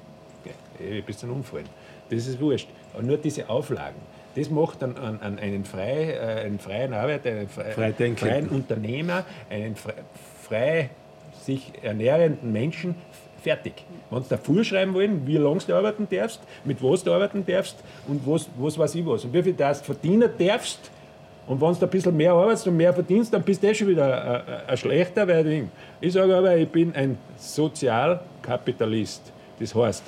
Ja, 0.45 1.01
bis 1.05 1.19
zum 1.19 1.31
Umfallen. 1.31 1.67
Das 2.09 2.27
ist 2.27 2.41
wurscht. 2.41 2.67
Aber 2.93 3.03
nur 3.03 3.17
diese 3.17 3.49
Auflagen. 3.49 3.95
Das 4.35 4.49
macht 4.49 4.81
dann 4.81 4.97
einen, 4.97 5.21
einen, 5.21 5.39
einen, 5.39 5.65
frei, 5.65 6.13
äh, 6.13 6.45
einen 6.45 6.59
freien 6.59 6.93
Arbeiter, 6.93 7.29
einen 7.29 7.49
frei, 7.49 7.93
freien 8.15 8.49
Unternehmer, 8.49 9.25
einen 9.49 9.75
frei, 9.75 9.93
frei 10.41 10.89
sich 11.41 11.71
ernährenden 11.81 12.51
Menschen 12.51 12.95
Fertig. 13.41 13.73
Wenn 14.11 14.19
du 14.19 14.25
da 14.29 14.37
vorschreiben 14.37 14.93
wollen, 14.93 15.25
wie 15.25 15.37
lange 15.37 15.59
du 15.65 15.73
arbeiten 15.73 16.07
darfst, 16.09 16.39
mit 16.63 16.81
was 16.83 17.03
du 17.03 17.11
arbeiten 17.11 17.43
darfst 17.45 17.77
und 18.07 18.21
was, 18.25 18.47
was 18.57 18.77
weiß 18.77 18.95
ich 18.95 19.05
was. 19.05 19.25
Und 19.25 19.33
wie 19.33 19.41
viel 19.41 19.53
du 19.53 19.75
verdienen 19.75 20.29
darfst. 20.37 20.91
Und 21.47 21.59
wenn 21.59 21.73
du 21.73 21.85
ein 21.85 21.89
bisschen 21.89 22.15
mehr 22.15 22.33
arbeitest 22.33 22.67
und 22.67 22.77
mehr 22.77 22.93
verdienst, 22.93 23.33
dann 23.33 23.41
bist 23.41 23.63
du 23.63 23.67
eh 23.67 23.73
schon 23.73 23.87
wieder 23.87 24.67
ein, 24.67 24.77
schlechter. 24.77 25.27
Weil 25.27 25.67
ich 25.99 26.13
sage 26.13 26.35
aber, 26.35 26.55
ich 26.55 26.69
bin 26.69 26.93
ein 26.95 27.17
Sozialkapitalist. 27.37 29.33
Das 29.59 29.73
heißt, 29.73 30.03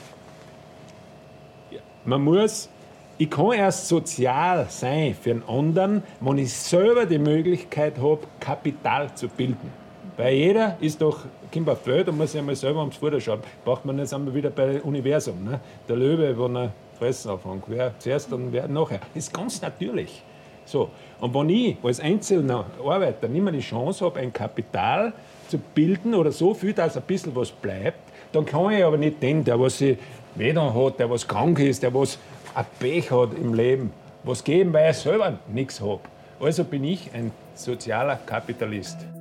man 2.05 2.21
muss, 2.21 2.69
ich 3.17 3.31
kann 3.31 3.53
erst 3.53 3.87
sozial 3.87 4.67
sein 4.69 5.15
für 5.19 5.31
einen 5.31 5.43
anderen, 5.47 6.03
wenn 6.19 6.37
ich 6.37 6.53
selber 6.53 7.07
die 7.07 7.17
Möglichkeit 7.17 7.97
habe, 7.97 8.19
Kapital 8.39 9.13
zu 9.15 9.27
bilden. 9.27 9.82
Weil 10.15 10.35
jeder 10.35 10.77
ist 10.79 11.01
doch, 11.01 11.21
kommt 11.51 11.69
auf 11.69 11.87
und 11.87 12.17
muss 12.17 12.31
sich 12.31 12.39
einmal 12.39 12.55
selber 12.55 12.81
ums 12.81 12.97
Futter 12.97 13.19
schauen. 13.19 13.39
Braucht 13.65 13.83
man 13.85 13.97
jetzt 13.97 14.13
einmal 14.13 14.33
wieder 14.33 14.51
bei 14.51 14.81
Universum. 14.81 15.43
Ne? 15.43 15.59
Der 15.87 15.95
Löwe, 15.95 16.37
wenn 16.37 16.55
er 16.55 16.71
fressen 16.99 17.31
anfängt, 17.31 17.63
wer 17.67 17.97
zuerst 17.97 18.31
und 18.31 18.53
wer 18.53 18.67
nachher. 18.67 18.99
Das 19.13 19.25
ist 19.25 19.33
ganz 19.33 19.61
natürlich. 19.61 20.21
So. 20.65 20.89
Und 21.19 21.33
wenn 21.33 21.49
ich 21.49 21.77
als 21.83 21.99
einzelner 21.99 22.65
Arbeiter 22.85 23.27
nicht 23.27 23.41
mehr 23.41 23.53
die 23.53 23.59
Chance 23.59 24.05
habe, 24.05 24.19
ein 24.19 24.31
Kapital 24.31 25.13
zu 25.47 25.57
bilden 25.57 26.13
oder 26.13 26.31
so 26.31 26.53
viel, 26.53 26.73
dass 26.73 26.95
ein 26.95 27.03
bisschen 27.03 27.35
was 27.35 27.51
bleibt, 27.51 27.99
dann 28.31 28.45
kann 28.45 28.71
ich 28.71 28.83
aber 28.83 28.97
nicht 28.97 29.21
den, 29.21 29.43
der 29.43 29.59
was 29.59 29.79
sich 29.79 29.97
weder 30.35 30.73
hat, 30.73 30.99
der 30.99 31.09
was 31.09 31.27
krank 31.27 31.59
ist, 31.59 31.83
der 31.83 31.93
was 31.93 32.17
ein 32.53 32.65
Pech 32.79 33.11
hat 33.11 33.33
im 33.33 33.53
Leben, 33.53 33.91
was 34.23 34.43
geben, 34.43 34.73
weil 34.73 34.85
er 34.85 34.93
selber 34.93 35.39
nichts 35.47 35.81
hat. 35.81 35.99
Also 36.39 36.63
bin 36.63 36.83
ich 36.83 37.09
ein 37.13 37.31
sozialer 37.55 38.17
Kapitalist. 38.25 39.12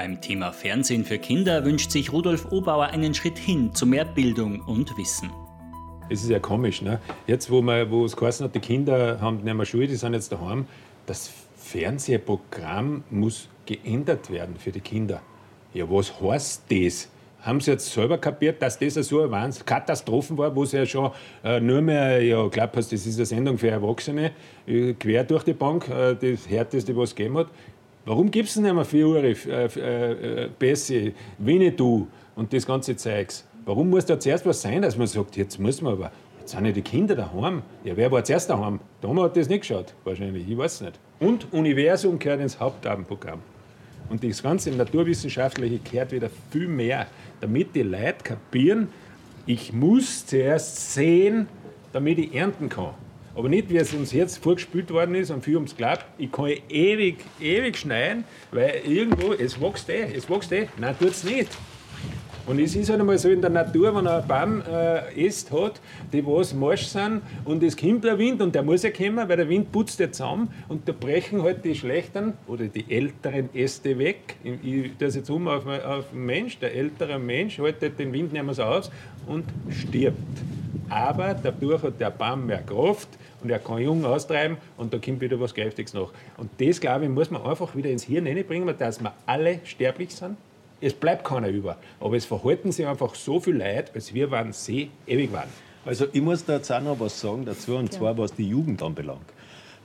Beim 0.00 0.18
Thema 0.18 0.50
Fernsehen 0.50 1.04
für 1.04 1.18
Kinder 1.18 1.62
wünscht 1.66 1.90
sich 1.90 2.10
Rudolf 2.10 2.50
Obauer 2.50 2.86
einen 2.86 3.12
Schritt 3.12 3.36
hin 3.36 3.74
zu 3.74 3.84
mehr 3.84 4.06
Bildung 4.06 4.62
und 4.62 4.96
Wissen. 4.96 5.28
Es 6.08 6.22
ist 6.22 6.30
ja 6.30 6.38
komisch, 6.38 6.80
ne? 6.80 6.98
Jetzt, 7.26 7.50
wo, 7.50 7.60
man, 7.60 7.90
wo 7.90 8.06
es 8.06 8.16
geheißen 8.16 8.44
hat, 8.44 8.54
die 8.54 8.60
Kinder 8.60 9.20
haben 9.20 9.44
nicht 9.44 9.54
mehr 9.54 9.66
Schule, 9.66 9.86
die 9.86 9.96
sind 9.96 10.14
jetzt 10.14 10.32
daheim, 10.32 10.64
das 11.04 11.30
Fernsehprogramm 11.54 13.04
muss 13.10 13.50
geändert 13.66 14.30
werden 14.30 14.56
für 14.56 14.72
die 14.72 14.80
Kinder. 14.80 15.20
Ja, 15.74 15.84
was 15.90 16.18
heißt 16.18 16.62
das? 16.70 17.10
Haben 17.42 17.60
Sie 17.60 17.70
jetzt 17.70 17.90
selber 17.90 18.18
kapiert, 18.18 18.60
dass 18.60 18.78
das 18.78 18.94
so 18.94 19.22
eine 19.22 19.52
Katastrophen 19.64 20.36
war, 20.36 20.54
wo 20.54 20.62
es 20.62 20.72
ja 20.72 20.84
schon 20.84 21.10
äh, 21.42 21.58
nur 21.58 21.80
mehr, 21.80 22.22
ja, 22.22 22.44
ich 22.44 22.50
glaube, 22.50 22.72
das 22.74 22.92
ist 22.92 23.16
eine 23.16 23.26
Sendung 23.26 23.56
für 23.56 23.68
Erwachsene, 23.68 24.32
äh, 24.66 24.92
quer 24.92 25.24
durch 25.24 25.44
die 25.44 25.54
Bank, 25.54 25.88
äh, 25.88 26.14
das 26.14 26.48
härteste, 26.48 26.94
was 26.96 27.10
es 27.10 27.14
gegeben 27.14 27.38
hat. 27.38 27.48
Warum 28.04 28.30
gibt 28.30 28.48
es 28.48 28.56
nicht 28.56 28.74
mehr 28.74 28.84
vier 28.84 29.06
Uhr 29.06 29.22
äh, 29.22 29.34
äh, 29.34 30.48
Bessie, 30.58 31.12
Winnetou 31.38 32.06
und 32.34 32.52
das 32.52 32.66
ganze 32.66 32.96
Zeugs? 32.96 33.44
Warum 33.66 33.90
muss 33.90 34.06
da 34.06 34.18
zuerst 34.18 34.46
was 34.46 34.62
sein, 34.62 34.82
dass 34.82 34.96
man 34.96 35.06
sagt, 35.06 35.36
jetzt 35.36 35.58
muss 35.58 35.82
man 35.82 35.92
aber, 35.92 36.10
jetzt 36.40 36.52
sind 36.52 36.64
ja 36.64 36.72
die 36.72 36.82
Kinder 36.82 37.14
daheim. 37.14 37.62
Ja, 37.84 37.96
wer 37.96 38.10
war 38.10 38.24
zuerst 38.24 38.48
daheim? 38.48 38.80
Da 39.02 39.14
hat 39.14 39.36
das 39.36 39.48
nicht 39.48 39.60
geschaut, 39.60 39.94
wahrscheinlich, 40.04 40.48
ich 40.48 40.56
weiß 40.56 40.80
nicht. 40.80 40.98
Und 41.20 41.52
Universum 41.52 42.18
gehört 42.18 42.40
ins 42.40 42.58
Hauptabendprogramm. 42.58 43.40
Und 44.08 44.24
das 44.24 44.42
ganze 44.42 44.70
Naturwissenschaftliche 44.70 45.78
gehört 45.78 46.12
wieder 46.12 46.30
viel 46.50 46.68
mehr, 46.68 47.06
damit 47.40 47.74
die 47.74 47.82
Leute 47.82 48.24
kapieren, 48.24 48.88
ich 49.46 49.72
muss 49.72 50.26
zuerst 50.26 50.94
sehen, 50.94 51.48
damit 51.92 52.18
ich 52.18 52.34
ernten 52.34 52.68
kann. 52.68 52.94
Aber 53.34 53.48
nicht, 53.48 53.70
wie 53.70 53.76
es 53.76 53.94
uns 53.94 54.12
jetzt 54.12 54.38
vorgespielt 54.38 54.90
worden 54.90 55.14
ist 55.14 55.30
und 55.30 55.44
viel 55.44 55.56
ums 55.56 55.76
Glaubt, 55.76 56.04
ich 56.18 56.32
kann 56.32 56.52
ewig, 56.68 57.18
ewig 57.40 57.76
schneiden, 57.76 58.24
weil 58.50 58.82
irgendwo, 58.86 59.32
es 59.32 59.60
wächst 59.60 59.88
eh, 59.88 60.12
es 60.14 60.28
wächst 60.28 60.52
eh. 60.52 60.68
Nein, 60.78 60.96
tut 60.98 61.10
es 61.10 61.24
nicht. 61.24 61.48
Und 62.46 62.58
es 62.58 62.74
ist 62.74 62.90
halt 62.90 62.98
einmal 62.98 63.16
so 63.16 63.28
in 63.28 63.40
der 63.40 63.50
Natur, 63.50 63.94
wenn 63.94 64.08
ein 64.08 64.26
Baum 64.26 64.62
äh, 64.62 65.26
Äste 65.26 65.62
hat, 65.62 65.80
die 66.12 66.26
was 66.26 66.52
morsch 66.52 66.86
sind 66.86 67.22
und 67.44 67.62
es 67.62 67.76
kommt 67.76 68.02
der 68.02 68.18
Wind 68.18 68.42
und 68.42 68.54
der 68.54 68.64
muss 68.64 68.82
ja 68.82 68.90
kommen, 68.90 69.28
weil 69.28 69.36
der 69.36 69.48
Wind 69.48 69.70
putzt 69.70 70.00
ja 70.00 70.10
zusammen 70.10 70.48
und 70.68 70.88
da 70.88 70.92
brechen 70.92 71.42
halt 71.42 71.64
die 71.64 71.76
schlechteren 71.76 72.32
oder 72.48 72.64
die 72.64 72.90
älteren 72.90 73.50
Äste 73.54 73.96
weg. 73.98 74.36
Ich 74.42 74.90
das 74.98 75.14
jetzt 75.14 75.30
um 75.30 75.46
auf, 75.46 75.64
auf 75.66 76.10
den 76.10 76.26
Mensch, 76.26 76.58
der 76.58 76.74
ältere 76.74 77.20
Mensch 77.20 77.58
haltet 77.58 77.98
den 78.00 78.12
Wind 78.12 78.32
nicht 78.32 78.44
mehr 78.44 78.54
so 78.54 78.64
aus 78.64 78.90
und 79.28 79.44
stirbt. 79.70 80.16
Aber 80.88 81.34
dadurch 81.34 81.82
hat 81.82 82.00
der 82.00 82.10
Baum 82.10 82.46
mehr 82.46 82.62
Kraft 82.62 83.08
und 83.42 83.50
er 83.50 83.58
kann 83.58 83.78
jung 83.78 84.04
austreiben 84.04 84.56
und 84.76 84.92
da 84.92 84.98
kommt 84.98 85.20
wieder 85.20 85.38
was 85.40 85.54
Kräftiges 85.54 85.94
nach. 85.94 86.10
Und 86.36 86.50
das, 86.58 86.80
glaube 86.80 87.04
ich, 87.04 87.10
muss 87.10 87.30
man 87.30 87.42
einfach 87.42 87.74
wieder 87.74 87.90
ins 87.90 88.04
Hirn 88.04 88.24
bringen, 88.46 88.72
dass 88.78 89.00
wir 89.00 89.12
alle 89.26 89.60
sterblich 89.64 90.14
sind. 90.14 90.36
Es 90.80 90.94
bleibt 90.94 91.24
keiner 91.24 91.48
über. 91.48 91.76
Aber 92.00 92.16
es 92.16 92.24
verhalten 92.24 92.72
sich 92.72 92.86
einfach 92.86 93.14
so 93.14 93.38
viel 93.38 93.56
Leid, 93.56 93.92
als 93.94 94.14
wir 94.14 94.30
waren 94.30 94.52
sie 94.52 94.90
ewig 95.06 95.32
waren. 95.32 95.48
Also 95.84 96.06
ich 96.12 96.22
muss 96.22 96.44
da 96.44 96.56
jetzt 96.56 96.70
auch 96.70 96.80
noch 96.80 96.98
was 97.00 97.20
sagen 97.20 97.44
dazu, 97.44 97.76
und 97.76 97.92
zwar 97.92 98.16
was 98.16 98.34
die 98.34 98.48
Jugend 98.48 98.82
anbelangt. 98.82 99.26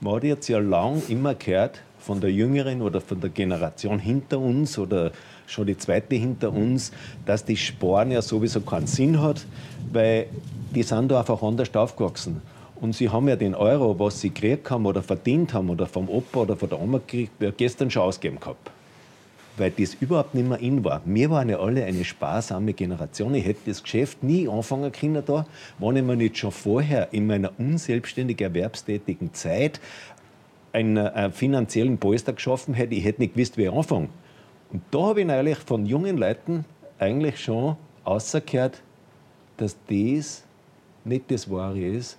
Man 0.01 0.15
hat 0.15 0.23
jetzt 0.23 0.47
ja 0.47 0.59
lang 0.59 1.01
immer 1.07 1.35
gehört 1.35 1.81
von 2.05 2.21
der 2.21 2.31
Jüngeren 2.31 2.83
oder 2.83 3.01
von 3.01 3.19
der 3.19 3.31
Generation 3.31 3.97
hinter 3.97 4.39
uns 4.39 4.77
oder 4.77 5.11
schon 5.47 5.65
die 5.65 5.77
zweite 5.77 6.15
hinter 6.15 6.53
uns, 6.53 6.91
dass 7.25 7.43
die 7.43 7.57
Sparen 7.57 8.11
ja 8.11 8.21
sowieso 8.21 8.61
keinen 8.61 8.85
Sinn 8.85 9.21
hat, 9.21 9.45
weil 9.91 10.27
die 10.73 10.83
sind 10.83 11.09
da 11.09 11.19
einfach 11.19 11.41
anders 11.41 11.73
aufgewachsen. 11.73 12.41
Und 12.79 12.93
sie 12.93 13.09
haben 13.09 13.27
ja 13.27 13.35
den 13.35 13.55
Euro, 13.55 13.97
was 13.97 14.21
sie 14.21 14.29
gekriegt 14.29 14.69
haben 14.69 14.85
oder 14.85 15.01
verdient 15.01 15.53
haben 15.53 15.69
oder 15.69 15.87
vom 15.87 16.07
Opa 16.09 16.41
oder 16.41 16.55
von 16.55 16.69
der 16.69 16.79
Oma 16.79 16.99
gekriegt, 16.99 17.31
gestern 17.57 17.89
schon 17.89 18.03
ausgegeben 18.03 18.39
gehabt. 18.39 18.69
Weil 19.57 19.71
das 19.71 19.93
überhaupt 19.95 20.35
nicht 20.35 20.47
mehr 20.47 20.59
in 20.59 20.83
war. 20.83 21.01
Wir 21.05 21.29
waren 21.29 21.47
ja 21.47 21.59
alle 21.59 21.85
eine 21.85 22.03
sparsame 22.03 22.73
Generation. 22.73 23.33
Ich 23.33 23.45
hätte 23.45 23.61
das 23.67 23.81
Geschäft 23.81 24.21
nie 24.21 24.49
anfangen 24.49 24.91
können 24.91 25.23
da, 25.25 25.47
wenn 25.79 25.95
ich 25.95 26.03
mir 26.03 26.17
nicht 26.17 26.37
schon 26.37 26.51
vorher 26.51 27.13
in 27.13 27.25
meiner 27.25 27.51
unselbstständig 27.57 28.41
erwerbstätigen 28.41 29.33
Zeit 29.33 29.79
einen, 30.75 30.97
einen 30.97 31.31
finanziellen 31.31 31.97
Polster 31.97 32.33
geschaffen 32.33 32.73
hätte. 32.73 32.95
Ich 32.95 33.05
hätte 33.05 33.21
nicht 33.21 33.33
gewusst, 33.33 33.57
wie 33.57 33.63
ich 33.63 33.71
anfange. 33.71 34.09
Und 34.71 34.83
da 34.91 34.99
habe 34.99 35.21
ich 35.21 35.29
eigentlich 35.29 35.57
von 35.59 35.85
jungen 35.85 36.17
Leuten 36.17 36.65
eigentlich 36.99 37.41
schon 37.41 37.77
rausgehört, 38.05 38.81
dass 39.57 39.77
das 39.89 40.43
nicht 41.05 41.31
das 41.31 41.49
Wahre 41.49 41.79
ist. 41.79 42.17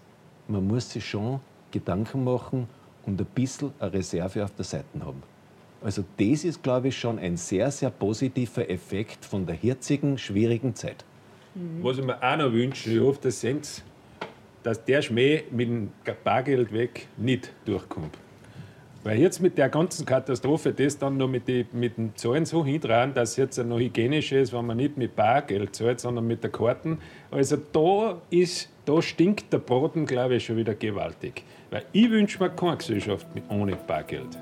Man 0.48 0.66
muss 0.66 0.90
sich 0.90 1.04
schon 1.06 1.40
Gedanken 1.70 2.24
machen 2.24 2.68
und 3.04 3.20
ein 3.20 3.26
bisschen 3.34 3.72
eine 3.78 3.92
Reserve 3.92 4.44
auf 4.44 4.54
der 4.54 4.64
Seite 4.64 4.84
haben. 5.00 5.22
Also 5.82 6.02
das 6.16 6.44
ist, 6.44 6.62
glaube 6.62 6.88
ich, 6.88 6.98
schon 6.98 7.18
ein 7.18 7.36
sehr, 7.36 7.70
sehr 7.70 7.90
positiver 7.90 8.68
Effekt 8.70 9.24
von 9.24 9.44
der 9.44 9.56
jetzigen 9.60 10.16
schwierigen 10.16 10.74
Zeit. 10.74 11.04
Was 11.82 11.98
ich 11.98 12.04
mir 12.04 12.22
auch 12.22 12.36
noch 12.36 12.52
wünsche, 12.52 12.90
ich 12.90 13.00
hoffe, 13.00 13.20
das 13.22 13.40
seht 13.40 13.82
dass 14.62 14.84
der 14.84 15.00
Schmäh 15.00 15.44
mit 15.52 15.68
dem 15.68 15.92
Bargeld 16.24 16.72
weg 16.72 17.06
nicht 17.16 17.52
durchkommt. 17.66 18.18
Weil 19.06 19.20
jetzt 19.20 19.40
mit 19.40 19.56
der 19.56 19.68
ganzen 19.68 20.04
Katastrophe, 20.04 20.72
das 20.72 20.98
dann 20.98 21.16
noch 21.16 21.28
mit, 21.28 21.46
die, 21.46 21.64
mit 21.70 21.96
den 21.96 22.16
Zahlen 22.16 22.44
so 22.44 22.64
hindrehen, 22.64 23.14
dass 23.14 23.30
es 23.30 23.36
jetzt 23.36 23.56
noch 23.58 23.78
hygienischer 23.78 24.40
ist, 24.40 24.52
wenn 24.52 24.66
man 24.66 24.78
nicht 24.78 24.96
mit 24.96 25.14
Bargeld 25.14 25.76
zahlt, 25.76 26.00
sondern 26.00 26.26
mit 26.26 26.42
der 26.42 26.50
Karten. 26.50 26.98
Also 27.30 27.56
da, 27.56 28.20
ist, 28.30 28.68
da 28.84 29.00
stinkt 29.00 29.52
der 29.52 29.58
Boden, 29.58 30.06
glaube 30.06 30.34
ich, 30.34 30.46
schon 30.46 30.56
wieder 30.56 30.74
gewaltig. 30.74 31.44
Weil 31.70 31.84
ich 31.92 32.10
wünsche 32.10 32.42
mir 32.42 32.50
keine 32.50 32.78
Gesellschaft 32.78 33.28
ohne 33.48 33.76
Bargeld. 33.76 34.36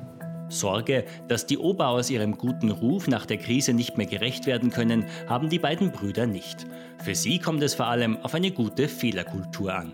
Sorge, 0.49 1.05
dass 1.29 1.45
die 1.45 1.59
Obauers 1.59 2.09
ihrem 2.09 2.39
guten 2.39 2.71
Ruf 2.71 3.07
nach 3.07 3.27
der 3.27 3.37
Krise 3.37 3.75
nicht 3.75 3.99
mehr 3.99 4.07
gerecht 4.07 4.47
werden 4.47 4.71
können, 4.71 5.05
haben 5.29 5.51
die 5.51 5.59
beiden 5.59 5.93
Brüder 5.93 6.27
nicht. 6.27 6.65
Für 7.05 7.15
sie 7.15 7.39
kommt 7.39 7.63
es 7.63 7.75
vor 7.75 7.89
allem 7.89 8.17
auf 8.23 8.33
eine 8.33 8.51
gute 8.51 8.89
Fehlerkultur 8.89 9.75
an. 9.75 9.93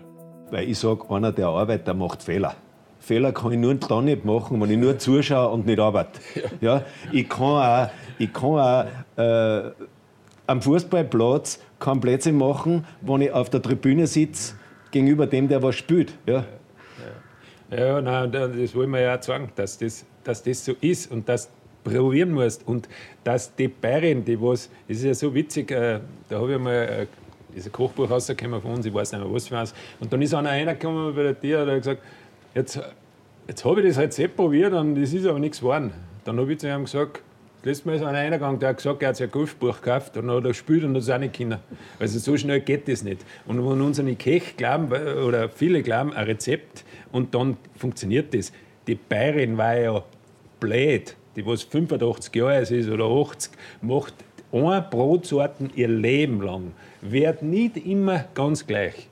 Weil 0.49 0.69
ich 0.69 0.79
sage, 0.79 1.09
einer, 1.09 1.33
der 1.33 1.47
arbeitet, 1.47 1.87
der 1.87 1.93
macht 1.93 2.23
Fehler. 2.23 2.55
Fehler 3.01 3.31
kann 3.31 3.51
ich 3.51 3.57
nur 3.57 3.73
dann 3.75 4.05
nicht 4.05 4.23
machen, 4.25 4.61
wenn 4.61 4.69
ich 4.69 4.77
nur 4.77 4.97
zuschaue 4.97 5.49
und 5.49 5.65
nicht 5.65 5.79
arbeite. 5.79 6.21
Ja, 6.61 6.83
ich 7.11 7.27
kann 7.27 7.41
auch, 7.41 7.89
ich 8.19 8.31
kann 8.31 8.43
auch 8.49 8.85
äh, 9.17 9.71
am 10.47 10.61
Fußballplatz 10.61 11.59
keinen 11.79 11.99
Plätzchen 11.99 12.37
machen, 12.37 12.85
wenn 13.01 13.21
ich 13.21 13.31
auf 13.31 13.49
der 13.49 13.61
Tribüne 13.61 14.05
sitze, 14.05 14.55
gegenüber 14.91 15.25
dem, 15.25 15.47
der 15.47 15.63
was 15.63 15.75
spielt. 15.75 16.13
Ja, 16.27 16.45
ja 17.71 18.01
nein, 18.01 18.31
das 18.31 18.75
wollen 18.75 18.91
wir 18.91 19.01
ja 19.01 19.17
auch 19.17 19.23
sagen, 19.23 19.49
dass 19.55 19.77
das, 19.77 20.05
dass 20.23 20.43
das 20.43 20.63
so 20.63 20.73
ist 20.79 21.11
und 21.11 21.27
dass 21.27 21.49
probieren 21.83 22.31
musst 22.31 22.67
und 22.67 22.87
dass 23.23 23.55
die 23.55 23.67
Bayern, 23.67 24.23
die 24.23 24.39
was, 24.39 24.69
das 24.87 24.97
ist 24.97 25.03
ja 25.03 25.13
so 25.15 25.33
witzig, 25.33 25.71
äh, 25.71 25.99
da 26.29 26.39
habe 26.39 26.53
ich 26.53 26.59
mal 26.59 26.73
äh, 26.73 27.07
dieses 27.55 27.71
Kochbuch 27.71 28.09
rausgekommen 28.09 28.61
von 28.61 28.73
uns, 28.73 28.85
ich 28.85 28.93
weiß 28.93 29.11
nicht 29.11 29.23
mehr, 29.23 29.33
was 29.33 29.47
für 29.47 29.57
eins. 29.57 29.73
Und 29.99 30.11
dann 30.13 30.21
ist 30.21 30.33
einer 30.33 30.49
reingekommen 30.49 31.15
bei 31.15 31.23
der 31.23 31.39
Tür 31.39 31.63
und 31.63 31.69
hat 31.69 31.77
gesagt, 31.77 32.01
jetzt, 32.55 32.79
jetzt 33.47 33.65
habe 33.65 33.81
ich 33.81 33.87
das 33.87 33.97
Rezept 33.97 34.35
probiert 34.35 34.73
und 34.73 34.97
es 34.97 35.13
ist 35.13 35.25
aber 35.25 35.39
nichts 35.39 35.59
geworden. 35.59 35.91
Dann 36.23 36.39
habe 36.39 36.51
ich 36.51 36.59
zu 36.59 36.67
ihm 36.67 36.85
gesagt, 36.85 37.21
das 37.63 37.65
letzte 37.65 37.87
Mal 37.87 37.95
ist 37.95 38.03
einer 38.03 38.17
reingegangen, 38.17 38.59
der 38.59 38.69
hat 38.69 38.77
gesagt, 38.77 39.03
er 39.03 39.09
hat 39.09 39.17
sich 39.17 39.27
ein 39.27 39.31
Golfbuch 39.31 39.81
gekauft 39.81 40.17
und 40.17 40.31
hat 40.31 40.43
er 40.43 40.49
gespielt 40.49 40.83
und 40.83 40.95
es 40.95 41.09
auch 41.09 41.19
nicht 41.19 41.37
können. 41.37 41.59
Also 41.99 42.17
so 42.17 42.35
schnell 42.35 42.61
geht 42.61 42.87
das 42.87 43.03
nicht. 43.03 43.23
Und 43.45 43.57
wenn 43.57 43.81
unsere 43.81 44.15
Kech 44.15 44.57
glauben, 44.57 44.91
oder 44.91 45.47
viele 45.49 45.83
glauben, 45.83 46.13
ein 46.13 46.25
Rezept 46.25 46.83
und 47.11 47.35
dann 47.35 47.57
funktioniert 47.75 48.33
das. 48.33 48.51
Die 48.87 48.95
Bayerin 48.95 49.57
war 49.57 49.77
ja 49.77 50.03
blöd, 50.59 51.15
die 51.35 51.45
was 51.45 51.61
85 51.63 52.35
Jahre 52.35 52.53
alt 52.55 52.71
ist 52.71 52.89
oder 52.89 53.05
80, 53.05 53.51
macht 53.81 54.15
eine 54.51 54.81
Brotsorten 54.81 55.71
ihr 55.75 55.87
Leben 55.87 56.41
lang 56.41 56.71
wird 57.01 57.41
nicht 57.41 57.77
immer 57.77 58.25
ganz 58.33 58.65
gleich. 58.65 59.07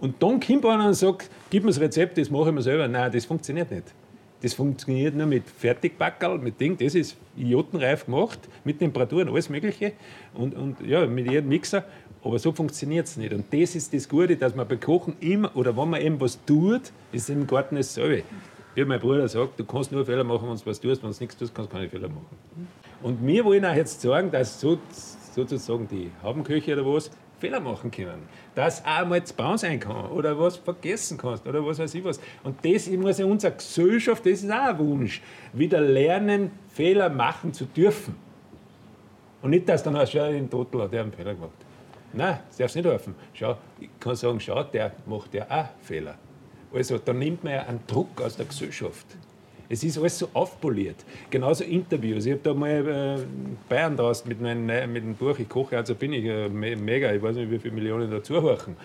Und 0.00 0.22
dann 0.22 0.40
kommt 0.40 0.66
einer 0.66 0.86
und 0.88 0.94
sagt, 0.94 1.30
gib 1.50 1.64
mir 1.64 1.70
das 1.70 1.80
Rezept, 1.80 2.18
das 2.18 2.30
mache 2.30 2.48
ich 2.48 2.54
mir 2.54 2.62
selber. 2.62 2.88
Nein, 2.88 3.10
das 3.12 3.24
funktioniert 3.24 3.70
nicht. 3.70 3.94
Das 4.42 4.52
funktioniert 4.52 5.14
nur 5.14 5.26
mit 5.26 5.48
Fertigbackerl, 5.48 6.38
mit 6.38 6.60
Ding, 6.60 6.76
das 6.76 6.94
ist 6.94 7.16
idiotenreif 7.34 8.04
gemacht, 8.04 8.38
mit 8.62 8.78
Temperaturen, 8.78 9.30
alles 9.30 9.48
Mögliche 9.48 9.92
und, 10.34 10.54
und 10.54 10.86
ja, 10.86 11.06
mit 11.06 11.30
jedem 11.30 11.48
Mixer. 11.48 11.84
Aber 12.22 12.38
so 12.38 12.52
funktioniert 12.52 13.06
es 13.06 13.16
nicht. 13.16 13.32
Und 13.32 13.46
das 13.50 13.74
ist 13.74 13.94
das 13.94 14.06
Gute, 14.06 14.36
dass 14.36 14.54
man 14.54 14.68
beim 14.68 14.80
Kochen 14.80 15.16
immer, 15.20 15.54
oder 15.56 15.74
wenn 15.76 15.88
man 15.88 16.00
eben 16.02 16.20
was 16.20 16.38
tut, 16.44 16.92
ist 17.12 17.30
im 17.30 17.46
Garten 17.46 17.76
dasselbe. 17.76 18.22
Wie 18.74 18.84
mein 18.84 19.00
Bruder 19.00 19.28
sagt, 19.28 19.58
du 19.58 19.64
kannst 19.64 19.92
nur 19.92 20.04
Fehler 20.04 20.24
machen, 20.24 20.48
wenn 20.48 20.56
du 20.56 20.66
was 20.66 20.80
tust, 20.80 21.02
wenn 21.02 21.10
du 21.10 21.16
nichts 21.18 21.36
tust, 21.36 21.54
kannst 21.54 21.72
du 21.72 21.76
keine 21.76 21.88
Fehler 21.88 22.08
machen. 22.08 22.36
Und 23.02 23.26
wir 23.26 23.44
wollen 23.44 23.64
auch 23.64 23.74
jetzt 23.74 24.00
sagen, 24.00 24.30
dass 24.30 24.60
so 24.60 24.78
sozusagen 25.34 25.88
die 25.88 26.10
Habenköche 26.22 26.74
oder 26.74 26.86
was 26.86 27.10
Fehler 27.44 27.60
machen 27.60 27.90
können. 27.90 28.22
Dass 28.54 28.82
auch 28.84 29.06
mal 29.06 29.22
zu 29.22 29.34
Bauen 29.34 29.58
sein 29.58 29.78
kann 29.78 30.06
oder 30.06 30.38
was 30.38 30.56
vergessen 30.56 31.18
kannst 31.18 31.46
oder 31.46 31.64
was 31.64 31.78
weiß 31.78 31.94
ich 31.94 32.02
was. 32.02 32.18
Und 32.42 32.64
das 32.64 32.88
muss 32.88 33.18
ja 33.18 33.26
unsere 33.26 33.54
Gesellschaft, 33.54 34.24
das 34.24 34.42
ist 34.42 34.50
auch 34.50 34.64
ein 34.64 34.78
Wunsch, 34.78 35.20
wieder 35.52 35.80
lernen, 35.80 36.52
Fehler 36.72 37.10
machen 37.10 37.52
zu 37.52 37.66
dürfen. 37.66 38.16
Und 39.42 39.50
nicht, 39.50 39.68
dass 39.68 39.82
dann 39.82 39.94
heißt, 39.94 40.12
schau, 40.12 40.30
den 40.30 40.48
Totel 40.48 40.82
hat 40.82 40.92
der 40.92 41.02
einen 41.02 41.12
Fehler 41.12 41.34
gemacht. 41.34 41.50
Nein, 42.14 42.38
das 42.48 42.56
darf 42.56 42.70
es 42.70 42.76
nicht 42.76 42.86
helfen. 42.86 43.14
Schau, 43.34 43.58
ich 43.78 43.90
kann 44.00 44.16
sagen, 44.16 44.40
schau, 44.40 44.62
der 44.62 44.92
macht 45.04 45.34
ja 45.34 45.46
auch 45.50 45.66
Fehler. 45.82 46.14
Also, 46.72 46.96
da 46.96 47.12
nimmt 47.12 47.44
man 47.44 47.52
ja 47.52 47.62
einen 47.64 47.80
Druck 47.86 48.22
aus 48.22 48.36
der 48.36 48.46
Gesellschaft. 48.46 49.06
Es 49.68 49.82
ist 49.82 49.98
alles 49.98 50.18
so 50.18 50.28
aufpoliert. 50.34 50.96
Genauso 51.30 51.64
Interviews. 51.64 52.26
Ich 52.26 52.32
habe 52.32 52.42
da 52.42 52.54
mal 52.54 53.18
äh, 53.18 53.24
Bayern 53.68 53.96
draußen 53.96 54.28
mit, 54.28 54.40
mein, 54.40 54.66
mit 54.66 55.02
dem 55.02 55.14
Buch, 55.14 55.38
ich 55.38 55.48
koche, 55.48 55.76
also 55.76 55.94
bin 55.94 56.12
ich 56.12 56.24
äh, 56.24 56.48
mega, 56.48 57.12
ich 57.12 57.22
weiß 57.22 57.36
nicht, 57.36 57.50
wie 57.50 57.58
viele 57.58 57.74
Millionen 57.74 58.10
dazu 58.10 58.40
horchen. 58.42 58.76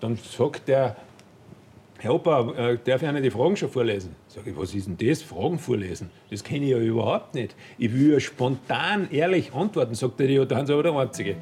Dann 0.00 0.16
sagt 0.16 0.66
der, 0.68 0.96
Herr 1.98 2.14
Opa, 2.14 2.52
äh, 2.52 2.78
darf 2.84 3.02
ich 3.02 3.08
Ihnen 3.08 3.22
die 3.22 3.30
Fragen 3.30 3.56
schon 3.56 3.70
vorlesen? 3.70 4.16
Sag 4.26 4.46
ich, 4.46 4.56
was 4.56 4.74
ist 4.74 4.88
denn 4.88 4.98
das? 4.98 5.22
Fragen 5.22 5.58
vorlesen? 5.58 6.10
Das 6.30 6.42
kenne 6.42 6.64
ich 6.64 6.72
ja 6.72 6.78
überhaupt 6.78 7.34
nicht. 7.34 7.54
Ich 7.78 7.94
will 7.94 8.12
ja 8.12 8.20
spontan, 8.20 9.08
ehrlich 9.10 9.54
antworten, 9.54 9.94
sagt 9.94 10.20
er, 10.20 10.28
ja, 10.28 10.44
da 10.44 10.56
sind 10.56 10.66
Sie 10.66 10.72
aber 10.72 10.82
der 10.82 10.92
Einzige. 10.94 11.36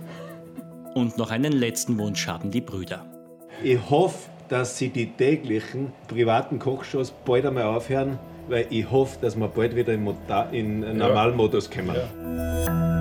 Und 0.94 1.16
noch 1.16 1.30
einen 1.30 1.52
letzten 1.52 1.98
Wunsch 1.98 2.26
haben 2.28 2.50
die 2.50 2.60
Brüder. 2.60 3.06
Ich 3.64 3.78
hoffe, 3.90 4.28
dass 4.48 4.76
Sie 4.76 4.90
die 4.90 5.06
täglichen 5.06 5.92
privaten 6.06 6.58
Kochshows 6.58 7.10
bald 7.24 7.46
einmal 7.46 7.64
aufhören 7.64 8.18
weil 8.48 8.66
ich 8.70 8.90
hoffe, 8.90 9.18
dass 9.20 9.36
wir 9.36 9.48
bald 9.48 9.74
wieder 9.76 9.92
in, 9.92 10.04
Mota 10.04 10.48
in 10.52 10.96
Normalmodus 10.96 11.70
kommen. 11.70 11.94
Ja. 11.94 12.91